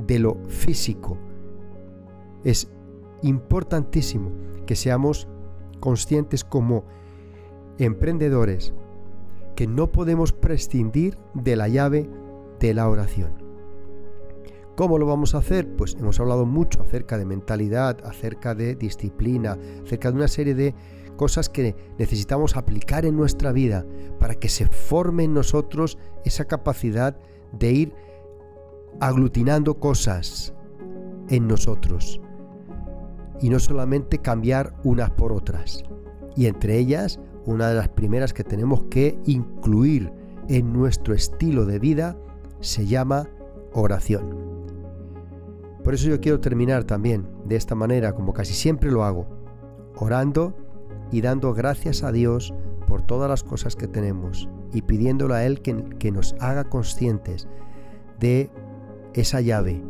de 0.06 0.18
lo 0.18 0.36
físico. 0.48 1.18
Es 2.44 2.70
importantísimo 3.22 4.30
que 4.66 4.76
seamos 4.76 5.28
conscientes 5.80 6.44
como 6.44 6.84
emprendedores 7.78 8.72
que 9.58 9.66
no 9.66 9.90
podemos 9.90 10.32
prescindir 10.32 11.18
de 11.34 11.56
la 11.56 11.66
llave 11.66 12.08
de 12.60 12.74
la 12.74 12.88
oración. 12.88 13.32
¿Cómo 14.76 14.98
lo 14.98 15.06
vamos 15.06 15.34
a 15.34 15.38
hacer? 15.38 15.74
Pues 15.74 15.96
hemos 15.98 16.20
hablado 16.20 16.46
mucho 16.46 16.80
acerca 16.80 17.18
de 17.18 17.24
mentalidad, 17.24 17.98
acerca 18.04 18.54
de 18.54 18.76
disciplina, 18.76 19.58
acerca 19.84 20.12
de 20.12 20.16
una 20.16 20.28
serie 20.28 20.54
de 20.54 20.76
cosas 21.16 21.48
que 21.48 21.74
necesitamos 21.98 22.56
aplicar 22.56 23.04
en 23.04 23.16
nuestra 23.16 23.50
vida 23.50 23.84
para 24.20 24.36
que 24.36 24.48
se 24.48 24.68
forme 24.68 25.24
en 25.24 25.34
nosotros 25.34 25.98
esa 26.24 26.44
capacidad 26.44 27.18
de 27.50 27.72
ir 27.72 27.94
aglutinando 29.00 29.80
cosas 29.80 30.54
en 31.30 31.48
nosotros 31.48 32.20
y 33.40 33.50
no 33.50 33.58
solamente 33.58 34.18
cambiar 34.18 34.76
unas 34.84 35.10
por 35.10 35.32
otras. 35.32 35.82
Y 36.36 36.46
entre 36.46 36.78
ellas, 36.78 37.18
una 37.48 37.68
de 37.68 37.76
las 37.76 37.88
primeras 37.88 38.34
que 38.34 38.44
tenemos 38.44 38.82
que 38.90 39.18
incluir 39.24 40.12
en 40.48 40.70
nuestro 40.70 41.14
estilo 41.14 41.64
de 41.64 41.78
vida 41.78 42.14
se 42.60 42.86
llama 42.86 43.26
oración. 43.72 44.36
Por 45.82 45.94
eso 45.94 46.10
yo 46.10 46.20
quiero 46.20 46.40
terminar 46.40 46.84
también 46.84 47.26
de 47.46 47.56
esta 47.56 47.74
manera, 47.74 48.12
como 48.12 48.34
casi 48.34 48.52
siempre 48.52 48.90
lo 48.90 49.02
hago, 49.02 49.26
orando 49.96 50.54
y 51.10 51.22
dando 51.22 51.54
gracias 51.54 52.02
a 52.02 52.12
Dios 52.12 52.52
por 52.86 53.00
todas 53.00 53.30
las 53.30 53.44
cosas 53.44 53.76
que 53.76 53.88
tenemos 53.88 54.46
y 54.74 54.82
pidiéndole 54.82 55.34
a 55.34 55.46
Él 55.46 55.62
que, 55.62 55.82
que 55.98 56.10
nos 56.10 56.34
haga 56.40 56.64
conscientes 56.64 57.48
de 58.20 58.50
esa 59.14 59.40
llave 59.40 59.82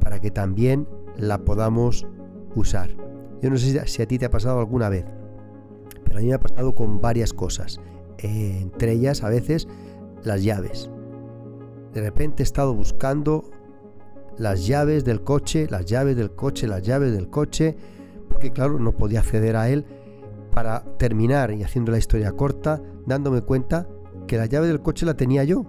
para 0.00 0.18
que 0.18 0.30
también 0.30 0.88
la 1.18 1.44
podamos 1.44 2.06
usar. 2.54 2.88
Yo 3.42 3.50
no 3.50 3.58
sé 3.58 3.86
si 3.86 4.00
a 4.02 4.06
ti 4.06 4.18
te 4.18 4.24
ha 4.24 4.30
pasado 4.30 4.60
alguna 4.60 4.88
vez, 4.88 5.04
pero 6.12 6.18
a 6.18 6.22
mí 6.22 6.28
me 6.28 6.34
ha 6.34 6.40
pasado 6.40 6.74
con 6.74 7.00
varias 7.00 7.32
cosas, 7.32 7.80
eh, 8.18 8.58
entre 8.60 8.92
ellas 8.92 9.22
a 9.22 9.30
veces 9.30 9.66
las 10.22 10.44
llaves. 10.44 10.90
De 11.94 12.02
repente 12.02 12.42
he 12.42 12.44
estado 12.44 12.74
buscando 12.74 13.44
las 14.36 14.66
llaves 14.66 15.06
del 15.06 15.22
coche, 15.22 15.68
las 15.70 15.86
llaves 15.86 16.14
del 16.16 16.34
coche, 16.34 16.66
las 16.66 16.82
llaves 16.82 17.12
del 17.12 17.30
coche, 17.30 17.76
porque 18.28 18.50
claro, 18.50 18.78
no 18.78 18.92
podía 18.92 19.20
acceder 19.20 19.56
a 19.56 19.70
él 19.70 19.86
para 20.52 20.84
terminar 20.98 21.50
y 21.50 21.62
haciendo 21.62 21.92
la 21.92 21.98
historia 21.98 22.32
corta, 22.32 22.82
dándome 23.06 23.40
cuenta 23.40 23.88
que 24.26 24.36
la 24.36 24.44
llave 24.44 24.66
del 24.66 24.82
coche 24.82 25.06
la 25.06 25.14
tenía 25.14 25.44
yo. 25.44 25.64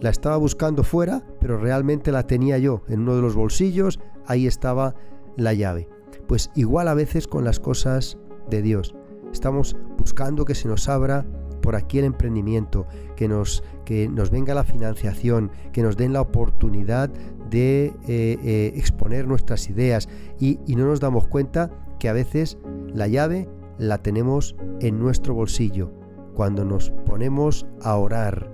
La 0.00 0.08
estaba 0.08 0.38
buscando 0.38 0.82
fuera, 0.82 1.26
pero 1.40 1.58
realmente 1.58 2.10
la 2.10 2.26
tenía 2.26 2.56
yo. 2.56 2.84
En 2.88 3.00
uno 3.00 3.16
de 3.16 3.22
los 3.22 3.34
bolsillos, 3.34 4.00
ahí 4.24 4.46
estaba 4.46 4.94
la 5.36 5.52
llave. 5.52 5.88
Pues 6.26 6.50
igual 6.54 6.88
a 6.88 6.94
veces 6.94 7.28
con 7.28 7.44
las 7.44 7.60
cosas 7.60 8.16
de 8.48 8.62
Dios. 8.62 8.94
Estamos 9.34 9.76
buscando 9.98 10.44
que 10.44 10.54
se 10.54 10.68
nos 10.68 10.88
abra 10.88 11.26
por 11.60 11.74
aquí 11.74 11.98
el 11.98 12.04
emprendimiento, 12.04 12.86
que 13.16 13.26
nos, 13.26 13.64
que 13.84 14.08
nos 14.08 14.30
venga 14.30 14.54
la 14.54 14.62
financiación, 14.62 15.50
que 15.72 15.82
nos 15.82 15.96
den 15.96 16.12
la 16.12 16.20
oportunidad 16.20 17.10
de 17.50 17.86
eh, 18.06 18.38
eh, 18.44 18.72
exponer 18.76 19.26
nuestras 19.26 19.68
ideas 19.68 20.08
y, 20.38 20.60
y 20.66 20.76
no 20.76 20.86
nos 20.86 21.00
damos 21.00 21.26
cuenta 21.26 21.70
que 21.98 22.08
a 22.08 22.12
veces 22.12 22.58
la 22.94 23.08
llave 23.08 23.48
la 23.76 23.98
tenemos 23.98 24.54
en 24.80 25.00
nuestro 25.00 25.34
bolsillo. 25.34 25.90
Cuando 26.34 26.64
nos 26.64 26.90
ponemos 27.04 27.66
a 27.82 27.96
orar, 27.96 28.52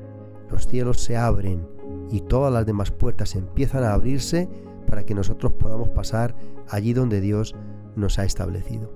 los 0.50 0.66
cielos 0.66 1.02
se 1.02 1.14
abren 1.16 1.68
y 2.10 2.22
todas 2.22 2.50
las 2.50 2.64
demás 2.64 2.90
puertas 2.90 3.36
empiezan 3.36 3.84
a 3.84 3.92
abrirse 3.92 4.48
para 4.86 5.04
que 5.04 5.14
nosotros 5.14 5.52
podamos 5.52 5.90
pasar 5.90 6.34
allí 6.68 6.94
donde 6.94 7.20
Dios 7.20 7.54
nos 7.96 8.18
ha 8.18 8.24
establecido. 8.24 8.94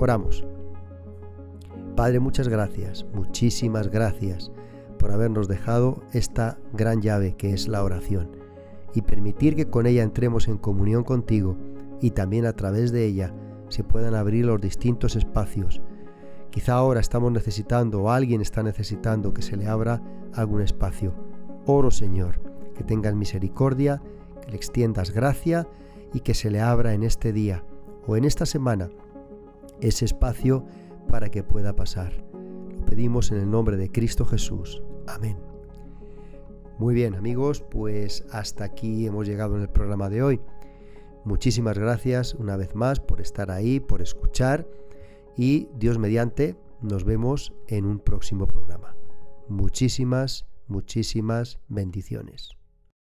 Oramos. 0.00 0.44
Padre, 1.96 2.18
muchas 2.18 2.48
gracias, 2.48 3.06
muchísimas 3.14 3.88
gracias 3.88 4.50
por 4.98 5.12
habernos 5.12 5.46
dejado 5.46 6.02
esta 6.12 6.58
gran 6.72 7.00
llave 7.00 7.36
que 7.36 7.52
es 7.52 7.68
la 7.68 7.84
oración 7.84 8.32
y 8.94 9.02
permitir 9.02 9.54
que 9.54 9.70
con 9.70 9.86
ella 9.86 10.02
entremos 10.02 10.48
en 10.48 10.58
comunión 10.58 11.04
contigo 11.04 11.56
y 12.00 12.10
también 12.10 12.46
a 12.46 12.52
través 12.52 12.90
de 12.90 13.04
ella 13.04 13.32
se 13.68 13.84
puedan 13.84 14.16
abrir 14.16 14.44
los 14.44 14.60
distintos 14.60 15.14
espacios. 15.14 15.82
Quizá 16.50 16.74
ahora 16.74 16.98
estamos 16.98 17.30
necesitando 17.30 18.02
o 18.02 18.10
alguien 18.10 18.40
está 18.40 18.64
necesitando 18.64 19.32
que 19.32 19.42
se 19.42 19.56
le 19.56 19.68
abra 19.68 20.02
algún 20.32 20.62
espacio. 20.62 21.14
Oro 21.64 21.92
Señor, 21.92 22.40
que 22.74 22.82
tengas 22.82 23.14
misericordia, 23.14 24.02
que 24.42 24.50
le 24.50 24.56
extiendas 24.56 25.12
gracia 25.12 25.68
y 26.12 26.20
que 26.20 26.34
se 26.34 26.50
le 26.50 26.60
abra 26.60 26.92
en 26.92 27.04
este 27.04 27.32
día 27.32 27.64
o 28.04 28.16
en 28.16 28.24
esta 28.24 28.46
semana 28.46 28.90
ese 29.80 30.04
espacio 30.04 30.64
para 31.08 31.30
que 31.30 31.42
pueda 31.42 31.76
pasar. 31.76 32.12
Lo 32.32 32.84
pedimos 32.84 33.30
en 33.30 33.38
el 33.38 33.50
nombre 33.50 33.76
de 33.76 33.90
Cristo 33.90 34.24
Jesús. 34.24 34.82
Amén. 35.06 35.36
Muy 36.78 36.94
bien 36.94 37.14
amigos, 37.14 37.62
pues 37.70 38.26
hasta 38.30 38.64
aquí 38.64 39.06
hemos 39.06 39.26
llegado 39.26 39.56
en 39.56 39.62
el 39.62 39.68
programa 39.68 40.08
de 40.10 40.22
hoy. 40.22 40.40
Muchísimas 41.24 41.78
gracias 41.78 42.34
una 42.34 42.56
vez 42.56 42.74
más 42.74 43.00
por 43.00 43.20
estar 43.20 43.50
ahí, 43.50 43.80
por 43.80 44.02
escuchar 44.02 44.68
y 45.36 45.68
Dios 45.76 45.98
mediante 45.98 46.56
nos 46.82 47.04
vemos 47.04 47.52
en 47.68 47.86
un 47.86 47.98
próximo 47.98 48.46
programa. 48.46 48.94
Muchísimas, 49.48 50.46
muchísimas 50.68 51.58
bendiciones. 51.68 52.50